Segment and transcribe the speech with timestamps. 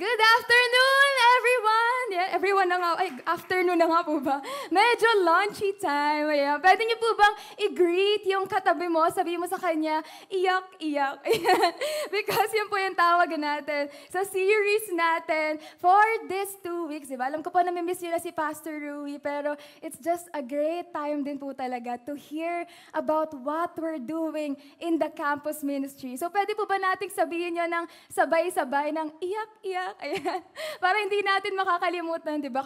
[0.00, 0.20] Good afternoon, everyone!
[0.20, 0.29] Yeah,
[2.98, 4.42] ay, afternoon na nga po ba?
[4.68, 6.26] Medyo launchy time.
[6.34, 6.58] Ayan.
[6.58, 7.34] Pwede niyo po bang
[7.70, 11.22] i-greet yung katabi mo, sabi mo sa kanya, iyak, iyak.
[12.14, 17.06] Because yun po yung tawag natin sa series natin for these two weeks.
[17.06, 17.30] Diba?
[17.30, 20.90] Alam ko po na miss yun na si Pastor Rui, pero it's just a great
[20.90, 26.18] time din po talaga to hear about what we're doing in the campus ministry.
[26.18, 30.40] So pwede po ba nating sabihin yun ng sabay-sabay ng iyak, iyak, Ayan.
[30.80, 32.64] Para hindi natin makakalimutan, di ba?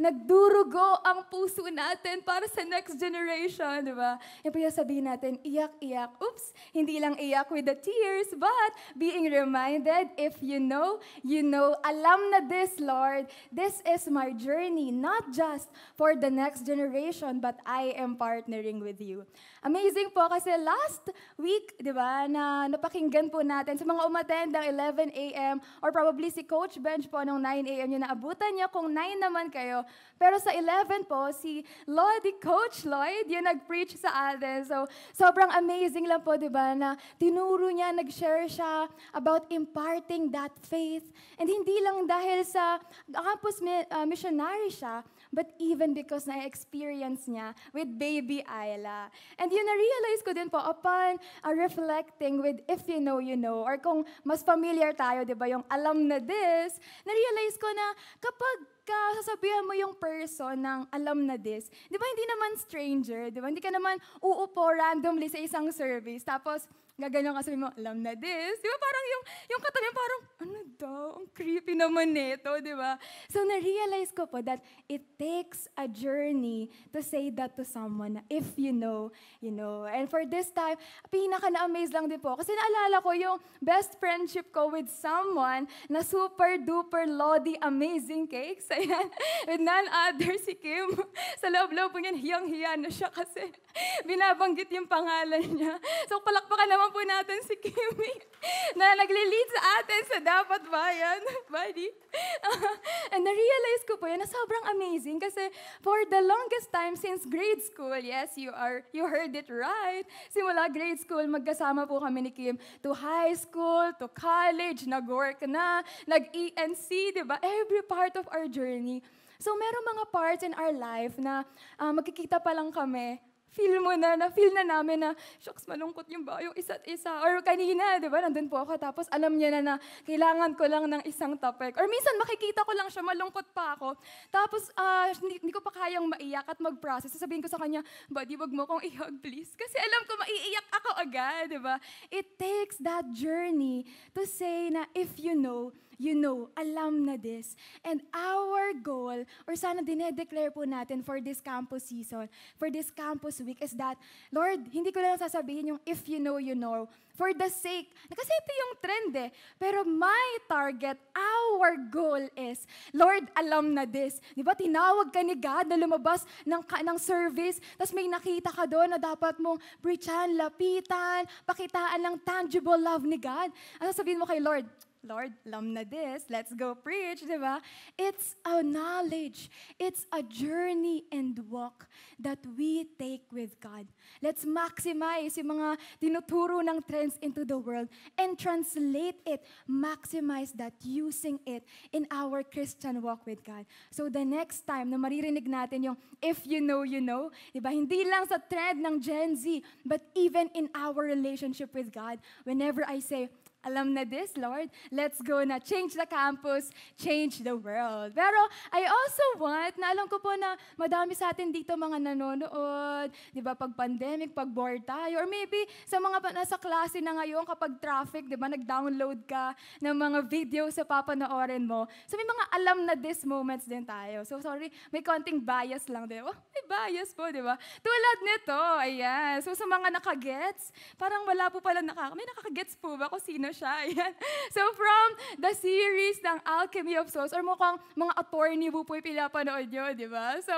[0.00, 4.18] Nagdurugo ang puso natin para sa next generation, di ba?
[4.42, 6.12] Po yung sabihin natin, iyak, iyak.
[6.18, 11.76] Oops, hindi lang iyak with the tears, but being reminded, if you know, you know,
[11.84, 17.58] alam na this, Lord, this is my journey, not just for the next generation, but
[17.66, 19.24] I am partnering with you.
[19.62, 21.06] Amazing po kasi last
[21.38, 24.64] week, di ba, na napakinggan po natin sa mga umattend ng
[25.06, 25.62] 11 a.m.
[25.78, 27.94] or probably si Coach Bench po nung 9 a.m.
[27.94, 29.86] yung naabutan niya kung 9 naman kayo.
[30.18, 34.66] Pero sa 11 po, si Lloyd, Coach Lloyd, yung nag-preach sa atin.
[34.66, 34.82] So,
[35.14, 41.06] sobrang amazing lang po, di ba, na tinuro niya, nag-share siya about imparting that faith.
[41.38, 42.82] And hindi lang dahil sa
[43.14, 49.06] campus uh, missionary siya, but even because na-experience niya with baby Ayla.
[49.38, 53.60] And yun na-realize ko din po upon uh, reflecting with if you know, you know,
[53.60, 57.86] or kung mas familiar tayo, di ba, yung alam na this, na-realize ko na
[58.16, 63.22] kapag ka sasabihan mo yung person ng alam na this, di ba hindi naman stranger,
[63.30, 63.46] di ba?
[63.46, 66.66] Hindi ka naman uupo randomly sa isang service, tapos
[67.00, 68.60] gaganyan ka sabi mo, alam na this.
[68.60, 69.22] Di ba parang yung,
[69.56, 73.00] yung katabi parang, ano daw, ang creepy naman nito, di ba?
[73.32, 74.60] So na-realize ko po that
[74.90, 79.88] it takes a journey to say that to someone if you know, you know.
[79.88, 80.76] And for this time,
[81.08, 82.36] pinaka na-amaze lang din po.
[82.36, 88.66] Kasi naalala ko yung best friendship ko with someone na super duper lodi amazing cakes.
[88.74, 89.06] Ayan.
[89.46, 90.92] With none other si Kim.
[91.42, 93.52] Sa loob-loob po niyan, hiyang-hiya na siya kasi
[94.08, 95.78] binabanggit yung pangalan niya.
[96.10, 98.12] So palakpakan naman po natin si Kimi
[98.78, 101.20] na nagli-lead sa atin sa Dapat Bayan,
[101.54, 101.88] buddy.
[102.42, 102.76] Uh,
[103.14, 105.46] and na-realize ko po yun na sobrang amazing kasi
[105.78, 110.02] for the longest time since grade school, yes, you are you heard it right.
[110.28, 115.86] Simula grade school, magkasama po kami ni Kim to high school, to college, nag-work na,
[116.04, 117.38] nag-ENC, di ba?
[117.40, 119.06] Every part of our journey.
[119.42, 121.42] So, meron mga parts in our life na
[121.82, 123.18] uh, magkikita pa lang kami,
[123.52, 127.12] feel mo na, na feel na namin na, shucks, malungkot yung ba, yung isa't isa.
[127.20, 129.74] Or kanina, di ba, nandun po ako, tapos alam niya na na,
[130.08, 131.76] kailangan ko lang ng isang topic.
[131.76, 133.94] Or minsan, makikita ko lang siya, malungkot pa ako.
[134.32, 137.12] Tapos, uh, hindi, hindi ko pa kayang maiyak at mag-process.
[137.12, 139.52] Sasabihin ko sa kanya, buddy, wag mo kong i-hug, please.
[139.52, 141.76] Kasi alam ko, maiiyak ako agad, di ba?
[142.08, 143.84] It takes that journey
[144.16, 147.54] to say na, if you know, you know, alam na this.
[147.86, 152.26] And our goal, or sana dinedeclare po natin for this campus season,
[152.58, 153.94] for this campus week, is that,
[154.34, 158.32] Lord, hindi ko lang sasabihin yung if you know, you know, for the sake, kasi
[158.32, 159.30] ito yung trend eh.
[159.60, 164.18] Pero my target, our goal is, Lord, alam na this.
[164.32, 168.64] Di ba, tinawag ka ni God na lumabas ng, ng service, tapos may nakita ka
[168.64, 173.52] doon na dapat mong preachan, lapitan, pakitaan ng tangible love ni God.
[173.78, 174.64] Ano sabihin mo kay Lord?
[175.02, 177.58] Lord, alam na this, let's go preach, di ba?
[177.98, 181.90] It's a knowledge, it's a journey and walk
[182.22, 183.90] that we take with God.
[184.22, 185.68] Let's maximize yung mga
[185.98, 192.46] tinuturo ng trends into the world and translate it, maximize that using it in our
[192.46, 193.66] Christian walk with God.
[193.90, 197.74] So the next time na maririnig natin yung if you know, you know, di ba?
[197.74, 202.22] Hindi lang sa trend ng Gen Z, but even in our relationship with God.
[202.46, 203.26] Whenever I say,
[203.62, 204.66] alam na this, Lord.
[204.90, 205.62] Let's go na.
[205.62, 208.10] Change the campus, change the world.
[208.10, 208.40] Pero
[208.74, 213.38] I also want, na alam ko po na madami sa atin dito mga nanonood, di
[213.38, 217.78] ba, pag pandemic, pag bored tayo, or maybe sa mga nasa klase na ngayon, kapag
[217.78, 221.86] traffic, di ba, nag-download ka ng mga video sa papanoorin mo.
[222.10, 224.26] So may mga alam na this moments din tayo.
[224.26, 226.26] So sorry, may konting bias lang din.
[226.26, 227.54] Oh, may bias po, di ba?
[227.78, 229.38] Tulad nito, ayan.
[229.38, 232.18] So sa mga nakagets, parang wala po pala nakaka...
[232.18, 233.70] May nakakagets po ba kung sino siya.
[233.86, 234.12] Ayan.
[234.50, 235.06] So from
[235.38, 240.08] the series ng Alchemy of Souls, or mukhang mga attorney boo po pinapanood nyo, di
[240.08, 240.36] ba?
[240.48, 240.56] So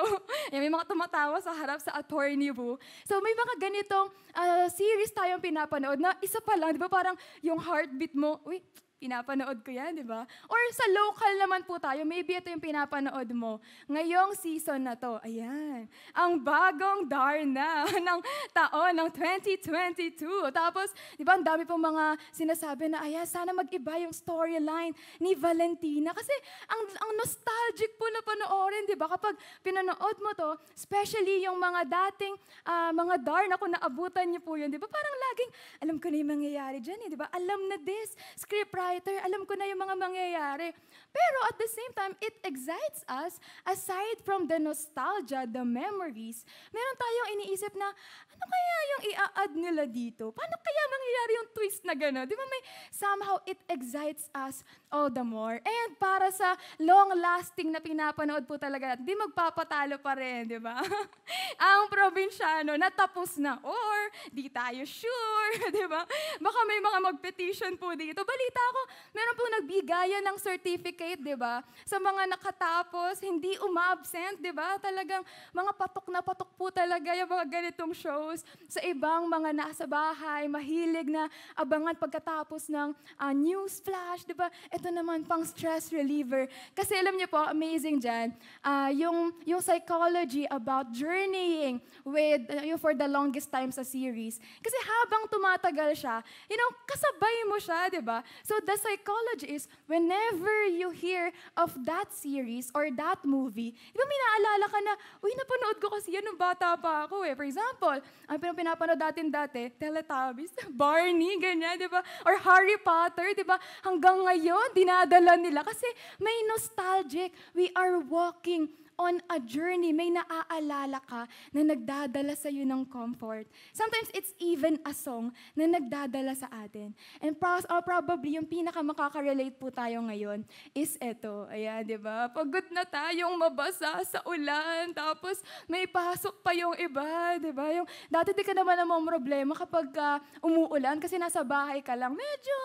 [0.54, 2.78] yan, may mga tumatawa sa harap sa attorney boo.
[3.04, 7.18] So may mga ganitong uh, series tayong pinapanood na isa pa lang, di ba parang
[7.44, 8.62] yung heartbeat mo, uy,
[9.04, 10.24] pinapanood ko yan, di ba?
[10.48, 13.60] Or sa local naman po tayo, maybe ito yung pinapanood mo.
[13.84, 15.84] Ngayong season na to, ayan,
[16.16, 18.20] ang bagong Darna ng
[18.56, 20.24] taon ng 2022.
[20.56, 20.88] Tapos,
[21.20, 26.16] di ba, ang dami pong mga sinasabi na, ayan, sana mag-iba yung storyline ni Valentina.
[26.16, 26.32] Kasi
[26.72, 29.12] ang, ang nostalgic po na panoorin, di ba?
[29.12, 32.32] Kapag pinanood mo to, especially yung mga dating
[32.64, 34.88] uh, mga Darna, kung naabutan niyo po yun, di ba?
[34.88, 35.50] Parang laging,
[35.84, 37.28] alam ko na yung mangyayari dyan, eh, di ba?
[37.36, 40.68] Alam na this, scriptwriter, alam ko na yung mga mangyayari.
[41.14, 46.42] Pero at the same time, it excites us, aside from the nostalgia, the memories,
[46.74, 47.88] meron tayong iniisip na,
[48.34, 50.34] ano kaya yung i-add nila dito?
[50.34, 52.26] Paano kaya mangyayari yung twist na gano'n?
[52.26, 55.58] Di ba may, somehow it excites us all the more.
[55.62, 60.82] And para sa long-lasting na pinapanood po talaga natin, di magpapatalo pa rin, di ba?
[61.70, 63.98] Ang probinsyano, natapos na, or
[64.34, 66.02] di tayo sure, di ba?
[66.42, 68.26] Baka may mga mag-petition po dito.
[68.26, 68.80] Balita ko,
[69.12, 71.60] meron po nagbigayan ng certificate, di ba?
[71.84, 74.78] Sa mga nakatapos, hindi umabsent, di ba?
[74.80, 75.22] Talagang
[75.52, 78.42] mga patok na patok po talaga yung mga ganitong shows.
[78.66, 84.48] Sa ibang mga nasa bahay, mahilig na abangan pagkatapos ng uh, news flash, di ba?
[84.72, 86.48] Ito naman pang stress reliever.
[86.72, 88.32] Kasi alam niyo po, amazing dyan,
[88.64, 94.40] uh, yung, yung psychology about journeying with, uh, yung for the longest time sa series.
[94.64, 96.16] Kasi habang tumatagal siya,
[96.48, 98.24] you know, kasabay mo siya, di ba?
[98.40, 104.04] So the psychology is, whenever you hear of that series or that movie, di ba
[104.04, 107.36] may naalala ka na, uy, napanood ko kasi yan nung bata pa ako eh.
[107.36, 112.00] For example, ang pinapanood natin dati, Teletubbies, Barney, ganyan, di ba?
[112.24, 113.60] Or Harry Potter, di ba?
[113.84, 115.86] Hanggang ngayon, dinadala nila kasi
[116.20, 117.32] may nostalgic.
[117.52, 118.68] We are walking
[119.00, 123.48] on a journey, may naaalala ka na nagdadala sa iyo ng comfort.
[123.72, 126.94] Sometimes it's even a song na nagdadala sa atin.
[127.18, 130.44] And pro- uh, probably yung pinaka makaka-relate po tayo ngayon
[130.76, 131.48] is eto.
[131.48, 132.28] Ayan, di ba?
[132.30, 137.70] Pagod na tayong mabasa sa ulan, tapos may pasok pa yung iba, di ba?
[137.72, 142.12] Yung, dati di ka naman namang problema kapag uh, umuulan kasi nasa bahay ka lang.
[142.12, 142.58] Medyo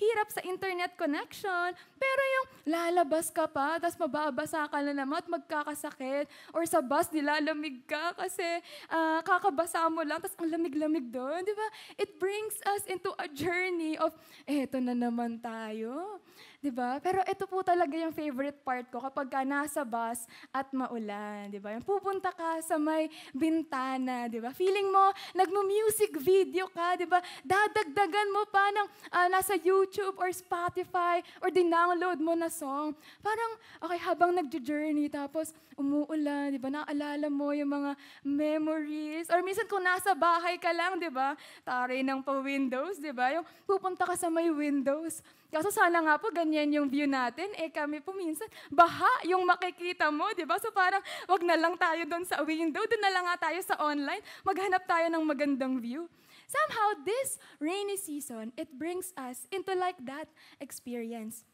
[0.00, 5.28] hirap sa internet connection, pero yung lalabas ka pa, tapos mababasa ka na naman at
[5.28, 6.26] magkaka nakakasakit.
[6.50, 8.44] Or sa bus, nilalamig ka kasi
[8.90, 11.46] uh, kakabasa mo lang, tapos ang lamig-lamig doon.
[11.46, 11.68] Di ba?
[11.98, 14.10] It brings us into a journey of,
[14.44, 16.18] eto na naman tayo.
[16.60, 17.00] 'Di ba?
[17.00, 21.56] Pero ito po talaga yung favorite part ko kapag ka nasa bus at maulan, 'di
[21.56, 21.72] ba?
[21.72, 24.52] Yung pupunta ka sa may bintana, 'di ba?
[24.52, 27.24] Feeling mo nagmo-music video ka, 'di ba?
[27.42, 32.92] Dadagdagan mo pa ng uh, nasa YouTube or Spotify or dinownload mo na song.
[33.24, 36.68] Parang okay habang nagjo-journey tapos umuulan, 'di ba?
[36.68, 41.32] Naalala mo yung mga memories or minsan kung nasa bahay ka lang, 'di ba?
[41.64, 43.32] Taray ng pa windows, 'di ba?
[43.32, 47.50] Yung pupunta ka sa may windows Kaso sana nga po ganyan yung view natin.
[47.58, 50.56] Eh kami po minsan, baha yung makikita mo, di ba?
[50.62, 53.74] So parang wag na lang tayo doon sa window, doon na lang nga tayo sa
[53.82, 56.06] online, maghanap tayo ng magandang view.
[56.50, 60.26] Somehow, this rainy season, it brings us into like that
[60.58, 61.46] experience.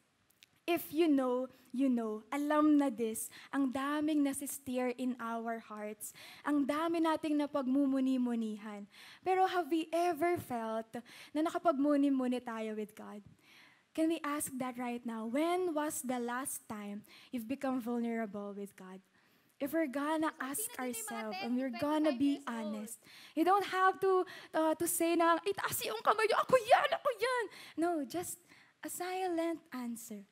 [0.64, 6.16] If you know, you know, alam na this, ang daming nasisteer in our hearts.
[6.48, 8.88] Ang dami nating napagmumuni-munihan.
[9.20, 10.88] Pero have we ever felt
[11.36, 13.20] na nakapagmuni-muni tayo with God?
[13.96, 15.24] Can we ask that right now?
[15.24, 17.00] When was the last time
[17.32, 19.00] you've become vulnerable with God?
[19.56, 23.00] If we're gonna ask ourselves and we're gonna be honest,
[23.32, 27.44] you don't have to uh, to say na, itaas yung kamay ako yan, ako yan.
[27.80, 28.36] No, just
[28.84, 30.28] a silent answer.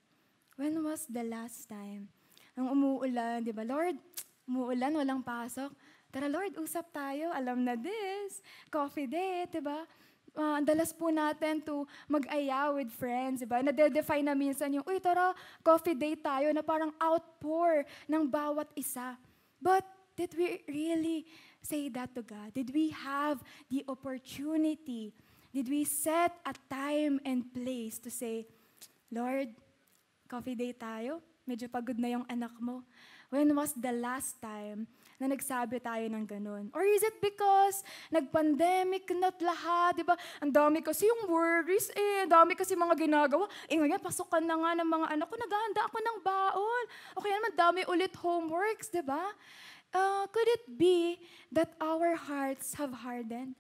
[0.61, 2.12] When was the last time?
[2.52, 3.64] Nung umuulan, di ba?
[3.64, 3.97] Lord,
[4.44, 5.73] umuulan, walang pasok.
[6.12, 7.33] Tara Lord, usap tayo.
[7.33, 8.44] Alam na this.
[8.68, 9.88] Coffee date, di ba?
[10.34, 13.62] Uh, dalas po natin to mag-aya with friends, diba?
[13.62, 19.16] Nade-define na minsan yung, uy, tara, coffee date tayo, na parang outpour ng bawat isa.
[19.62, 21.26] But did we really
[21.62, 22.54] say that to God?
[22.54, 25.14] Did we have the opportunity?
[25.54, 28.46] Did we set a time and place to say,
[29.10, 29.54] Lord,
[30.26, 31.22] coffee date tayo?
[31.46, 32.82] Medyo pagod na yung anak mo.
[33.30, 34.86] When was the last time
[35.24, 36.68] na nagsabi tayo ng ganun?
[36.76, 37.80] Or is it because
[38.12, 40.20] nag-pandemic na't lahat, di ba?
[40.44, 43.48] Ang dami kasi yung worries eh, ang dami kasi mga ginagawa.
[43.72, 46.84] Eh ngayon, pasukan na nga ng mga anak ko, naghahanda ako ng baon.
[47.16, 49.32] O kaya naman, dami ulit homeworks, di ba?
[49.96, 51.16] Uh, could it be
[51.48, 53.56] that our hearts have hardened?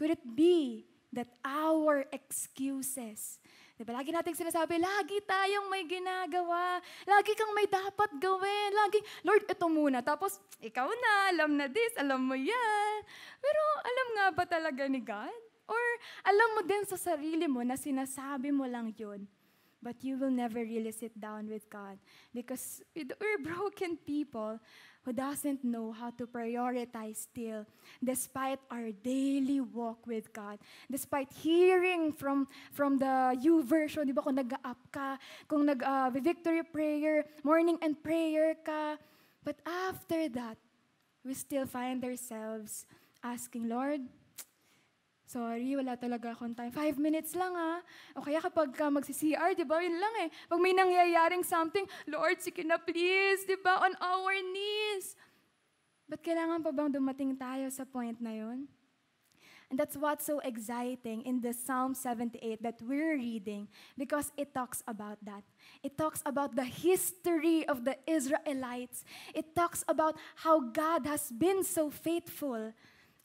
[0.00, 3.40] Could it be that our excuses
[3.76, 3.92] Diba?
[3.92, 6.80] Lagi nating sinasabi, lagi tayong may ginagawa.
[7.04, 8.70] Lagi kang may dapat gawin.
[8.72, 10.00] Lagi, Lord, ito muna.
[10.00, 12.96] Tapos, ikaw na, alam na this, alam mo yan.
[13.36, 15.36] Pero alam nga ba talaga ni God?
[15.68, 15.84] Or
[16.24, 19.28] alam mo din sa sarili mo na sinasabi mo lang yun?
[19.86, 21.94] but you will never really sit down with God
[22.34, 24.58] because we're broken people
[25.06, 27.62] who doesn't know how to prioritize still
[28.02, 30.58] despite our daily walk with God.
[30.90, 35.14] Despite hearing from from the U version, di ba kung nag-up ka,
[35.46, 38.98] kung nag-victory uh, prayer, morning and prayer ka.
[39.46, 40.58] But after that,
[41.22, 42.82] we still find ourselves
[43.22, 44.02] asking, Lord,
[45.26, 46.70] Sorry, wala talaga akong time.
[46.70, 47.82] Five minutes lang ha.
[48.14, 50.28] O kaya kapag ka magsi-CR, di ba, yun lang eh.
[50.46, 55.18] Pag may nangyayaring something, Lord, sige na please, di ba, on our knees.
[56.06, 58.70] But kailangan pa bang dumating tayo sa point na yun?
[59.66, 63.66] And that's what's so exciting in the Psalm 78 that we're reading
[63.98, 65.42] because it talks about that.
[65.82, 69.02] It talks about the history of the Israelites.
[69.34, 72.70] It talks about how God has been so faithful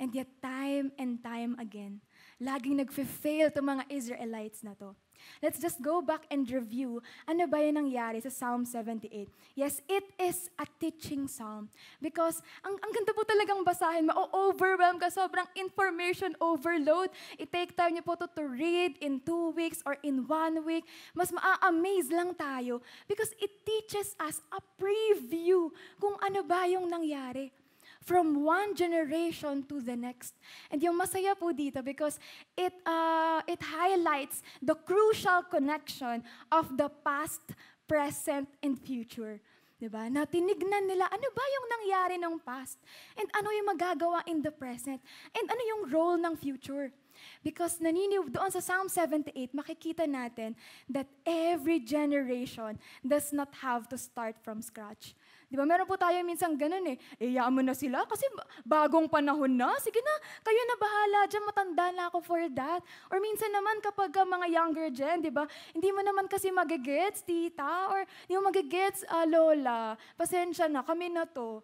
[0.02, 2.02] And yet, time and time again,
[2.42, 4.98] laging nag-fail itong mga Israelites na to.
[5.46, 9.30] Let's just go back and review ano ba yung nangyari sa Psalm 78.
[9.54, 11.70] Yes, it is a teaching psalm
[12.02, 17.14] because ang, ang ganda po talagang basahin, ma-overwhelm ka, sobrang information overload.
[17.38, 20.90] I-take time niyo po to, to read in two weeks or in one week.
[21.14, 25.70] Mas ma-amaze lang tayo because it teaches us a preview
[26.02, 27.54] kung ano ba yung nangyari
[28.02, 30.34] from one generation to the next.
[30.70, 32.20] And yung masaya po dito because
[32.58, 37.42] it, uh, it highlights the crucial connection of the past,
[37.88, 39.40] present, and future.
[39.82, 40.14] Diba?
[40.14, 42.78] Na tinignan nila, ano ba yung nangyari ng past?
[43.18, 45.02] And ano yung magagawa in the present?
[45.34, 46.94] And ano yung role ng future?
[47.42, 50.54] Because naniniw, doon sa Psalm 78, makikita natin
[50.86, 55.18] that every generation does not have to start from scratch.
[55.52, 55.68] Di ba?
[55.68, 56.98] Meron po tayo minsan ganun eh.
[57.20, 58.24] Iyaan mo na sila kasi
[58.64, 59.76] bagong panahon na.
[59.84, 60.16] Sige na,
[60.48, 61.44] kayo na bahala dyan.
[61.44, 62.80] Matanda na ako for that.
[63.12, 65.44] Or minsan naman kapag uh, mga younger gen, di ba?
[65.76, 67.92] Hindi mo naman kasi magigets, tita.
[67.92, 70.00] Or hindi mo magigets, uh, lola.
[70.16, 71.60] Pasensya na, kami na to.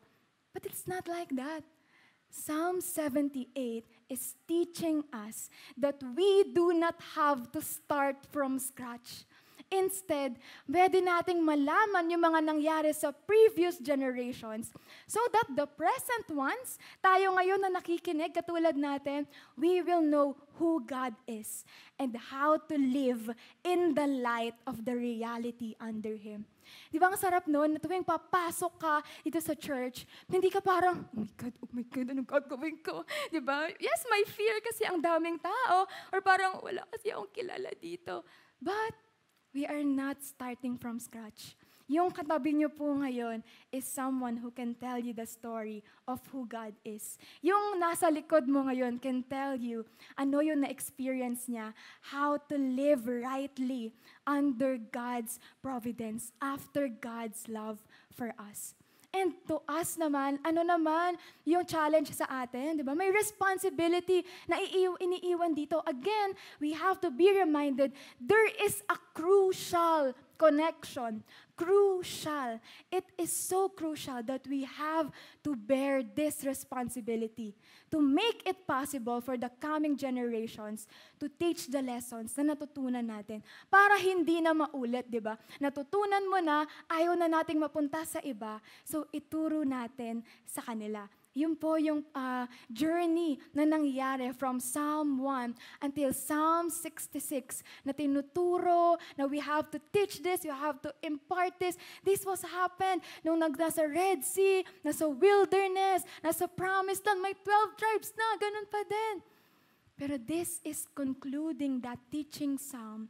[0.51, 1.63] But it's not like that.
[2.27, 5.47] Psalm 78 is teaching us
[5.79, 9.23] that we do not have to start from scratch.
[9.67, 14.71] Instead, pwede nating malaman yung mga nangyari sa previous generations
[15.03, 19.27] so that the present ones, tayo ngayon na nakikinig katulad natin,
[19.59, 21.67] we will know who God is
[21.99, 23.27] and how to live
[23.67, 26.47] in the light of the reality under Him.
[26.87, 31.03] Di ba ang sarap noon na tuwing papasok ka dito sa church, hindi ka parang,
[31.11, 33.03] oh my God, oh my God, anong gagawin ko?
[33.31, 33.67] Di ba?
[33.79, 38.23] Yes, my fear kasi ang daming tao or parang wala kasi akong kilala dito.
[38.57, 39.06] But
[39.53, 41.55] we are not starting from scratch.
[41.87, 43.39] Yung katabi niyo po ngayon
[43.71, 47.15] is someone who can tell you the story of who God is.
[47.39, 49.87] Yung nasa likod mo ngayon can tell you
[50.19, 51.71] ano yung na-experience niya,
[52.11, 53.95] how to live rightly
[54.27, 57.79] under God's providence, after God's love
[58.11, 58.75] for us.
[59.17, 62.93] And to us naman, ano naman yung challenge sa atin, di ba?
[62.93, 64.61] May responsibility na
[65.01, 65.81] iniiwan dito.
[65.89, 71.25] Again, we have to be reminded there is a crucial connection.
[71.57, 72.61] Crucial.
[72.93, 75.09] It is so crucial that we have
[75.41, 77.57] to bear this responsibility
[77.89, 80.85] to make it possible for the coming generations
[81.17, 83.41] to teach the lessons na natutunan natin
[83.73, 85.33] para hindi na maulit, di ba?
[85.57, 91.09] Natutunan mo na, ayaw na nating mapunta sa iba, so ituro natin sa kanila.
[91.37, 98.97] Yun po yung uh, journey na nangyari from Psalm 1 until Psalm 66 na tinuturo
[99.13, 101.77] na we have to teach this, you have to impart this.
[102.01, 108.09] This was happened nung nasa Red Sea, nasa wilderness, nasa promised land, may 12 tribes
[108.17, 109.15] na, ganun pa din.
[109.97, 113.09] Pero this is concluding that teaching psalm,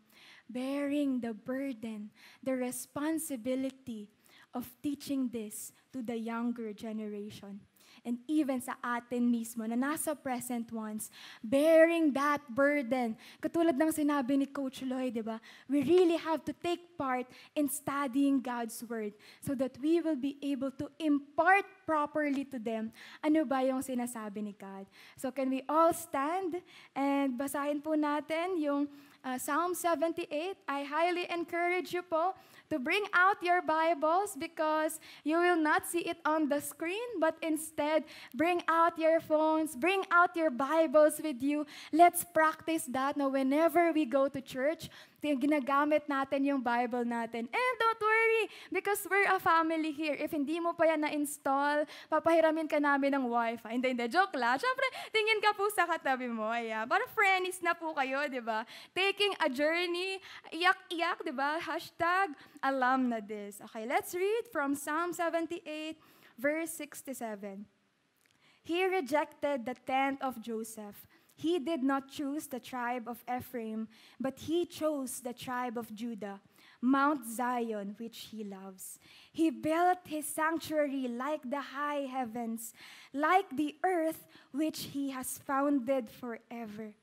[0.52, 2.12] bearing the burden,
[2.44, 4.08] the responsibility
[4.56, 7.60] of teaching this to the younger generation
[8.08, 11.12] and even sa atin mismo na nasa present ones,
[11.44, 13.20] bearing that burden.
[13.44, 15.44] Katulad ng sinabi ni Coach Lloyd, di ba?
[15.68, 19.12] We really have to take part in studying God's Word
[19.44, 24.40] so that we will be able to impart properly to them ano ba yung sinasabi
[24.40, 24.88] ni God.
[25.20, 26.64] So can we all stand
[26.96, 28.88] and basahin po natin yung
[29.28, 30.56] uh, Psalm 78.
[30.68, 32.32] I highly encourage you po
[32.70, 37.36] to bring out your Bibles because you will not see it on the screen, but
[37.42, 38.04] instead,
[38.36, 41.66] bring out your phones, bring out your Bibles with you.
[41.92, 44.90] Let's practice that na whenever we go to church,
[45.22, 47.50] ginagamit natin yung Bible natin.
[47.50, 50.14] And don't worry, because we're a family here.
[50.14, 53.70] If hindi mo pa yan na-install, papahiramin ka namin ng wifi.
[53.74, 54.62] Hindi, hindi, joke lang.
[54.62, 56.46] Siyempre, tingin ka po sa katabi mo.
[56.46, 56.86] Ayan.
[56.86, 58.62] Para friends na po kayo, di ba?
[58.94, 60.22] Taking a journey,
[60.54, 61.58] iyak-iyak, di ba?
[61.58, 63.58] Hashtag, alam na this.
[63.72, 65.98] Okay, let's read from Psalm 78,
[66.38, 67.66] verse 67.
[68.68, 71.08] He rejected the tent of Joseph
[71.38, 73.88] he did not choose the tribe of Ephraim,
[74.20, 76.42] but he chose the tribe of Judah,
[76.82, 78.98] Mount Zion, which he loves.
[79.32, 82.74] He built his sanctuary like the high heavens,
[83.14, 86.94] like the earth which he has founded forever.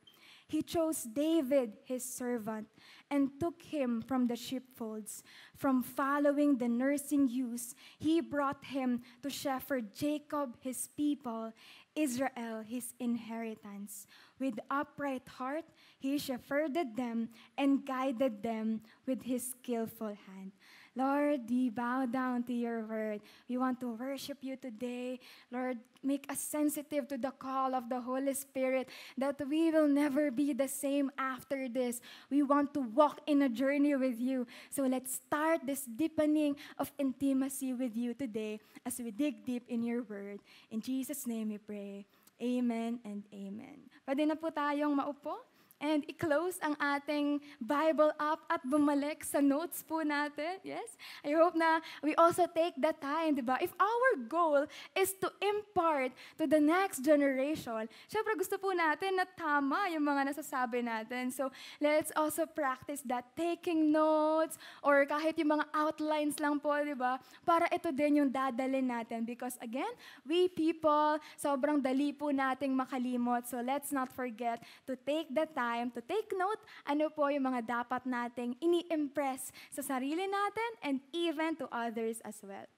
[0.46, 2.68] He chose David, his servant,
[3.10, 5.22] and took him from the sheepfolds.
[5.56, 11.52] From following the nursing ewes, he brought him to shepherd Jacob, his people,
[11.96, 14.06] Israel, his inheritance.
[14.38, 15.64] With upright heart,
[15.98, 20.52] he shepherded them and guided them with his skillful hand.
[20.94, 23.20] Lord, we bow down to your word.
[23.48, 25.18] We want to worship you today.
[25.50, 30.30] Lord, make us sensitive to the call of the Holy Spirit that we will never
[30.30, 32.00] be the same after this.
[32.30, 34.46] We want to walk in a journey with you.
[34.70, 39.82] So let's start this deepening of intimacy with you today as we dig deep in
[39.82, 40.38] your word.
[40.70, 42.06] In Jesus' name we pray.
[42.42, 43.90] Amen and amen.
[44.06, 45.53] Pwede na po tayong maupo?
[45.82, 50.62] And i-close ang ating Bible app at bumalik sa notes po natin.
[50.62, 50.94] Yes?
[51.26, 53.58] I hope na we also take that time, di ba?
[53.58, 59.26] If our goal is to impart to the next generation, syempre gusto po natin na
[59.26, 61.34] tama yung mga nasasabi natin.
[61.34, 61.50] So,
[61.82, 67.18] let's also practice that taking notes or kahit yung mga outlines lang po, di ba?
[67.42, 69.26] Para ito din yung dadalin natin.
[69.26, 69.90] Because again,
[70.22, 73.44] we people, sobrang dali po nating makalimot.
[73.48, 77.48] So, let's not forget to take the time time to take note ano po yung
[77.48, 82.68] mga dapat nating ini-impress sa sarili natin and even to others as well.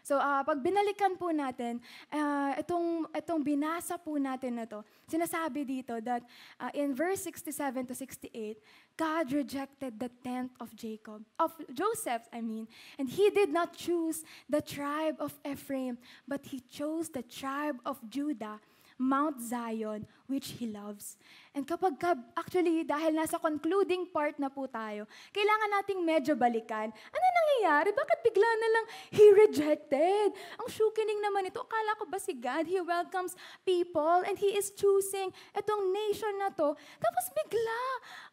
[0.00, 1.76] So, uh, pag binalikan po natin,
[2.08, 6.24] uh, itong, itong binasa po natin na to, sinasabi dito that
[6.56, 8.56] uh, in verse 67 to 68,
[8.96, 12.64] God rejected the tent of Jacob, of Joseph, I mean,
[12.96, 18.00] and he did not choose the tribe of Ephraim, but he chose the tribe of
[18.08, 18.56] Judah
[19.00, 21.16] Mount Zion, which He loves.
[21.56, 21.98] And kapag,
[22.36, 26.92] actually, dahil nasa concluding part na po tayo, kailangan nating medyo balikan.
[26.92, 27.90] Ano nangyayari?
[27.90, 30.36] Bakit bigla na lang He rejected?
[30.62, 31.58] Ang shukining naman ito.
[31.64, 33.34] Akala ko ba si God, He welcomes
[33.64, 36.76] people and He is choosing itong nation na to.
[36.76, 37.80] Tapos bigla,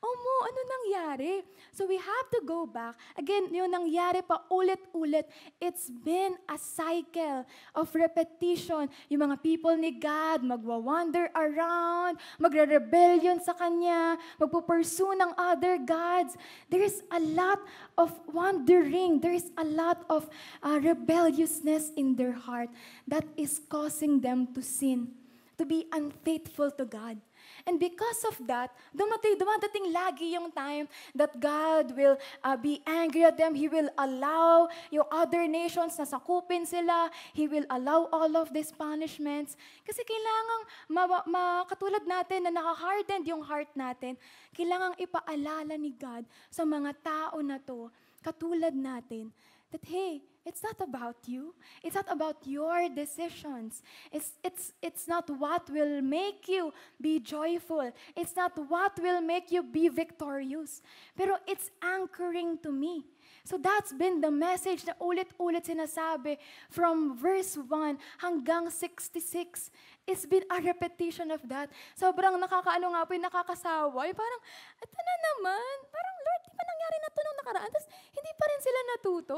[0.03, 1.41] oh mo, ano nangyari?
[1.73, 2.99] So we have to go back.
[3.17, 5.25] Again, yung nangyari pa ulit-ulit.
[5.57, 8.93] It's been a cycle of repetition.
[9.09, 16.33] Yung mga people ni God, magwa-wander around, magre-rebellion sa Kanya, magpupursue ng other gods.
[16.69, 17.61] There is a lot
[17.93, 19.21] of wandering.
[19.21, 20.25] There is a lot of
[20.65, 22.73] uh, rebelliousness in their heart
[23.05, 25.13] that is causing them to sin,
[25.61, 27.21] to be unfaithful to God.
[27.67, 33.27] And because of that, dumating, dumadating lagi yung time that God will uh, be angry
[33.27, 33.51] at them.
[33.51, 37.11] He will allow yung other nations na sakupin sila.
[37.35, 39.59] He will allow all of these punishments.
[39.83, 44.15] Kasi kailangan, ma- ma- katulad natin na nakahardened yung heart natin,
[44.55, 47.91] kailangan ipaalala ni God sa mga tao na to,
[48.23, 49.27] katulad natin,
[49.75, 51.51] that hey, It's not about you.
[51.83, 53.83] It's not about your decisions.
[54.15, 57.91] It's, it's, it's not what will make you be joyful.
[58.15, 60.81] It's not what will make you be victorious.
[61.19, 63.03] Pero it's anchoring to me.
[63.43, 66.39] So that's been the message na ulit-ulit sinasabi
[66.71, 69.67] from verse 1 hanggang 66.
[70.07, 71.67] It's been a repetition of that.
[71.99, 73.99] Sobrang nakakaano nga po, nakakasawa.
[74.07, 74.41] Yung parang,
[74.79, 75.75] ito na naman.
[75.91, 77.71] Parang, Lord, di ba nangyari na ito nung nakaraan?
[77.71, 79.37] Tapos, hindi pa rin sila natuto.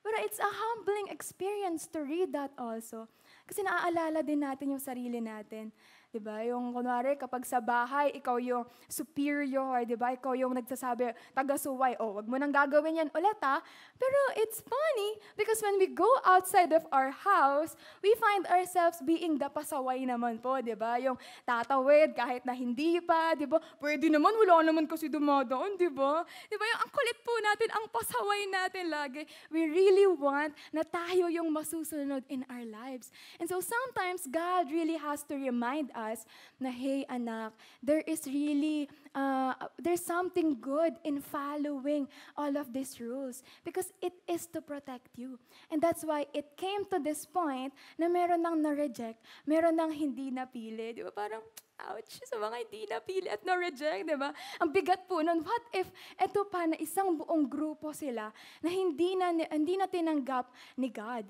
[0.00, 3.04] Pero it's a humbling experience to read that also.
[3.44, 5.72] Kasi naaalala din natin yung sarili natin.
[6.10, 6.42] 'Di ba?
[6.42, 10.10] Yung kunwari kapag sa bahay ikaw yung superior, 'di ba?
[10.18, 13.62] Ikaw yung nagsasabi taga-suway, oh, wag mo nang gagawin 'yan ulit ha.
[13.94, 19.38] Pero it's funny because when we go outside of our house, we find ourselves being
[19.38, 20.98] the pasaway naman po, 'di ba?
[20.98, 21.14] Yung
[21.46, 23.62] tatawid kahit na hindi pa, 'di ba?
[23.78, 26.26] Pwede naman wala naman kasi dumadaan, 'di ba?
[26.50, 26.64] 'Di ba?
[26.66, 29.22] Yung ang kulit po natin, ang pasaway natin lagi.
[29.46, 33.14] We really want na tayo yung masusunod in our lives.
[33.38, 36.24] And so sometimes God really has to remind us
[36.56, 37.52] na, hey anak,
[37.84, 44.16] there is really, uh, there's something good in following all of these rules because it
[44.24, 45.36] is to protect you.
[45.68, 50.32] And that's why it came to this point na meron nang na-reject, meron nang hindi
[50.32, 50.96] napili.
[50.96, 51.12] Di ba?
[51.12, 51.44] Parang,
[51.92, 54.32] ouch, sa mga hindi napili at na-reject, di ba?
[54.64, 58.32] Ang bigat po nun, what if eto pa na isang buong grupo sila
[58.64, 60.48] na hindi na, hindi na tinanggap
[60.80, 61.28] ni God?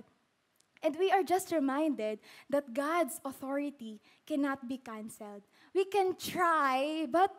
[0.82, 5.44] And we are just reminded that God's authority cannot be canceled.
[5.74, 7.30] We can try, but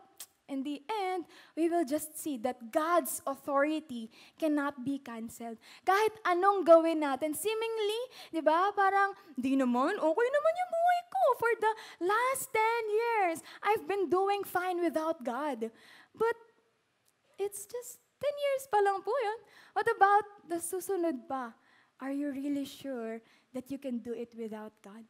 [0.52, 1.26] in the end,
[1.56, 5.58] we will just see that God's authority cannot be canceled.
[5.88, 8.02] Kahit anong gawin natin, seemingly,
[8.36, 11.24] di ba, parang, di naman, okay naman yung buhay ko.
[11.40, 11.74] For the
[12.04, 15.72] last 10 years, I've been doing fine without God.
[16.14, 16.36] But,
[17.40, 19.40] it's just 10 years pa lang po yun.
[19.74, 21.56] What about the susunod pa?
[22.02, 23.22] Are you really sure
[23.54, 25.06] that you can do it without God?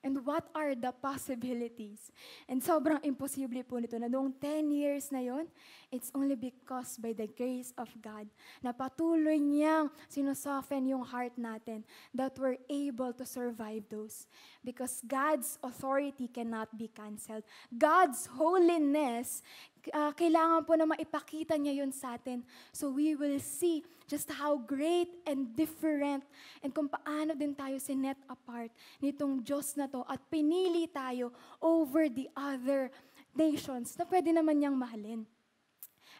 [0.00, 2.08] And what are the possibilities?
[2.48, 5.44] And sobrang imposible po nito na noong 10 years na yon,
[5.92, 8.24] it's only because by the grace of God
[8.64, 11.84] na patuloy niyang sinusoften yung heart natin
[12.16, 14.24] that we're able to survive those.
[14.64, 17.44] Because God's authority cannot be canceled.
[17.68, 19.44] God's holiness
[19.88, 22.44] uh, kailangan po na maipakita niya yun sa atin.
[22.70, 26.26] So we will see just how great and different
[26.60, 31.30] and kung paano din tayo sinet apart nitong Diyos na to at pinili tayo
[31.62, 32.90] over the other
[33.32, 35.22] nations na pwede naman niyang mahalin.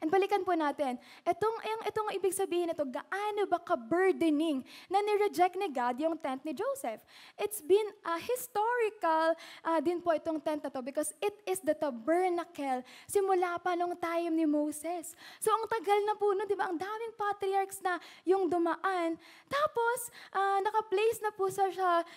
[0.01, 0.97] And balikan po natin,
[1.29, 6.41] itong, yung, itong ibig sabihin nito, gaano ba ka-burdening na ni-reject ni God yung tent
[6.41, 7.05] ni Joseph?
[7.37, 11.77] It's been a historical uh, din po itong tent na to because it is the
[11.77, 15.13] tabernacle simula pa nung time ni Moses.
[15.37, 16.73] So ang tagal na po nun, di ba?
[16.73, 19.21] Ang daming patriarchs na yung dumaan.
[19.53, 19.99] Tapos,
[20.33, 21.69] uh, naka-place na po sa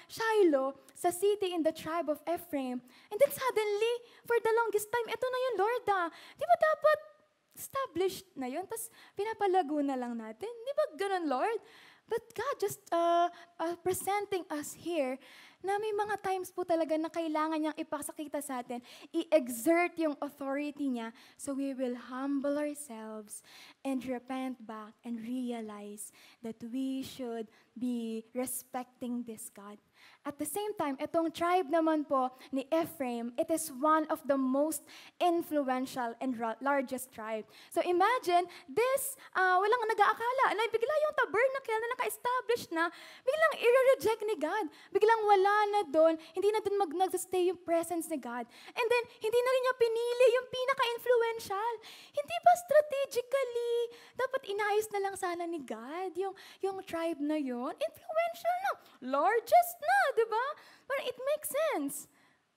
[0.07, 2.79] Shiloh, sa city in the tribe of Ephraim.
[3.11, 3.93] And then suddenly,
[4.23, 6.07] for the longest time, ito na yung Lord ah.
[6.39, 7.12] Di ba dapat
[7.53, 10.49] established na yun, tapos pinapalago na lang natin.
[10.49, 11.59] Di ba ganun, Lord?
[12.03, 15.15] But God just uh, uh, presenting us here
[15.63, 18.83] na may mga times po talaga na kailangan niyang ipasakita sa atin,
[19.15, 23.39] i-exert yung authority niya so we will humble ourselves
[23.87, 26.11] and repent back and realize
[26.43, 27.47] that we should
[27.79, 29.79] be respecting this God.
[30.23, 34.39] At the same time, itong tribe naman po ni Ephraim, it is one of the
[34.39, 34.79] most
[35.19, 37.43] influential and largest tribe.
[37.75, 42.87] So imagine, this, uh, walang nag-aakala, na bigla yung tabernacle na naka-establish na,
[43.27, 44.65] biglang i-reject ni God.
[44.95, 48.47] Biglang wala na doon, hindi na doon mag-stay yung presence ni God.
[48.47, 51.73] And then, hindi na rin niya pinili yung pinaka-influential.
[52.15, 53.75] Hindi ba strategically,
[54.13, 58.71] dapat inayos na lang sana ni God yung, yung tribe na yon Influential na,
[59.17, 60.45] largest na, di ba?
[60.85, 61.95] Parang it makes sense.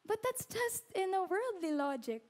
[0.07, 2.23] But that's just in a worldly logic.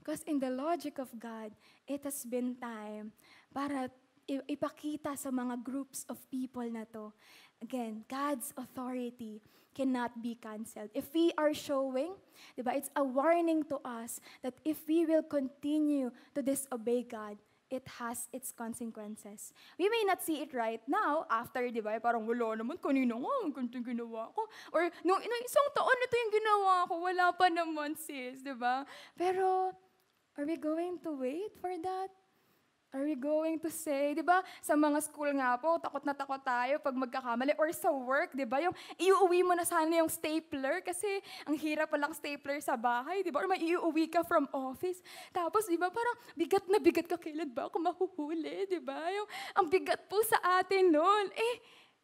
[0.00, 1.52] Because in the logic of God,
[1.84, 3.12] it has been time
[3.52, 3.92] para
[4.28, 7.12] ipakita sa mga groups of people na to.
[7.60, 9.40] Again, God's authority
[9.76, 10.90] cannot be canceled.
[10.94, 12.16] If we are showing,
[12.56, 17.36] diba, it's a warning to us that if we will continue to disobey God,
[17.70, 19.52] it has its consequences.
[19.78, 23.34] We may not see it right now, after, di ba, parang wala naman, kanina nga,
[23.44, 24.48] ang ganito ginawa ko.
[24.72, 28.84] Or, nung, nung isang taon ito yung ginawa ko, wala pa naman, sis, di ba?
[29.16, 29.72] Pero,
[30.36, 32.10] are we going to wait for that?
[32.88, 36.40] Are we going to say, di ba, sa mga school nga po, takot na takot
[36.40, 37.52] tayo pag magkakamali.
[37.60, 41.92] Or sa work, di ba, yung iuwi mo na sana yung stapler kasi ang hirap
[41.92, 43.44] palang stapler sa bahay, di ba?
[43.44, 45.04] Or may iuwi ka from office.
[45.36, 48.96] Tapos, di ba, parang bigat na bigat ka, kailan ba ako mahuhuli, di ba?
[49.12, 51.28] Yung, ang bigat po sa atin noon.
[51.36, 51.54] Eh,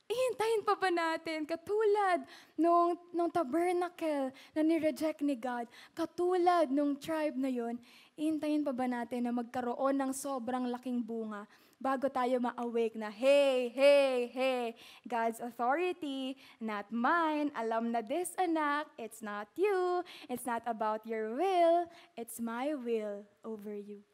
[0.04, 2.28] Ihintayin pa ba natin, katulad
[2.60, 5.64] nung, nung tabernacle na ni-reject ni God,
[5.96, 7.80] katulad nung tribe na yon,
[8.14, 11.50] Intayin pa ba natin na magkaroon ng sobrang laking bunga
[11.82, 14.64] bago tayo ma-awake na, hey, hey, hey,
[15.02, 17.50] God's authority, not mine.
[17.58, 20.06] Alam na this, anak, it's not you.
[20.30, 21.90] It's not about your will.
[22.14, 24.06] It's my will over you.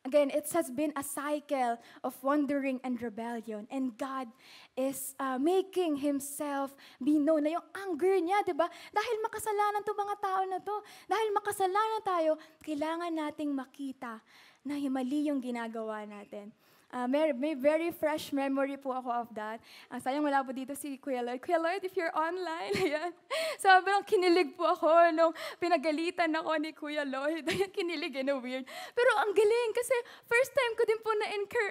[0.00, 3.68] Again, it has been a cycle of wandering and rebellion.
[3.68, 4.32] And God
[4.72, 6.72] is uh, making Himself
[7.04, 7.44] be known.
[7.44, 8.64] Na yung anger niya, di ba?
[8.96, 10.76] Dahil makasalanan to mga tao na to.
[11.04, 12.32] Dahil makasalanan tayo,
[12.64, 14.24] kailangan nating makita
[14.64, 16.48] na mali yung ginagawa natin.
[16.90, 19.62] Uh, may, may very fresh memory po ako of that.
[19.86, 21.38] Uh, sayang wala po dito si Kuya Lloyd.
[21.38, 23.14] Kuya Lloyd, if you're online, ayan.
[23.62, 25.30] Sobrang kinilig po ako nung
[25.62, 27.46] pinagalitan ako ni Kuya Lloyd.
[27.46, 28.66] Ayan, kinilig in a weird.
[28.90, 29.94] Pero ang galing kasi
[30.26, 31.68] first time ko din po na-incur,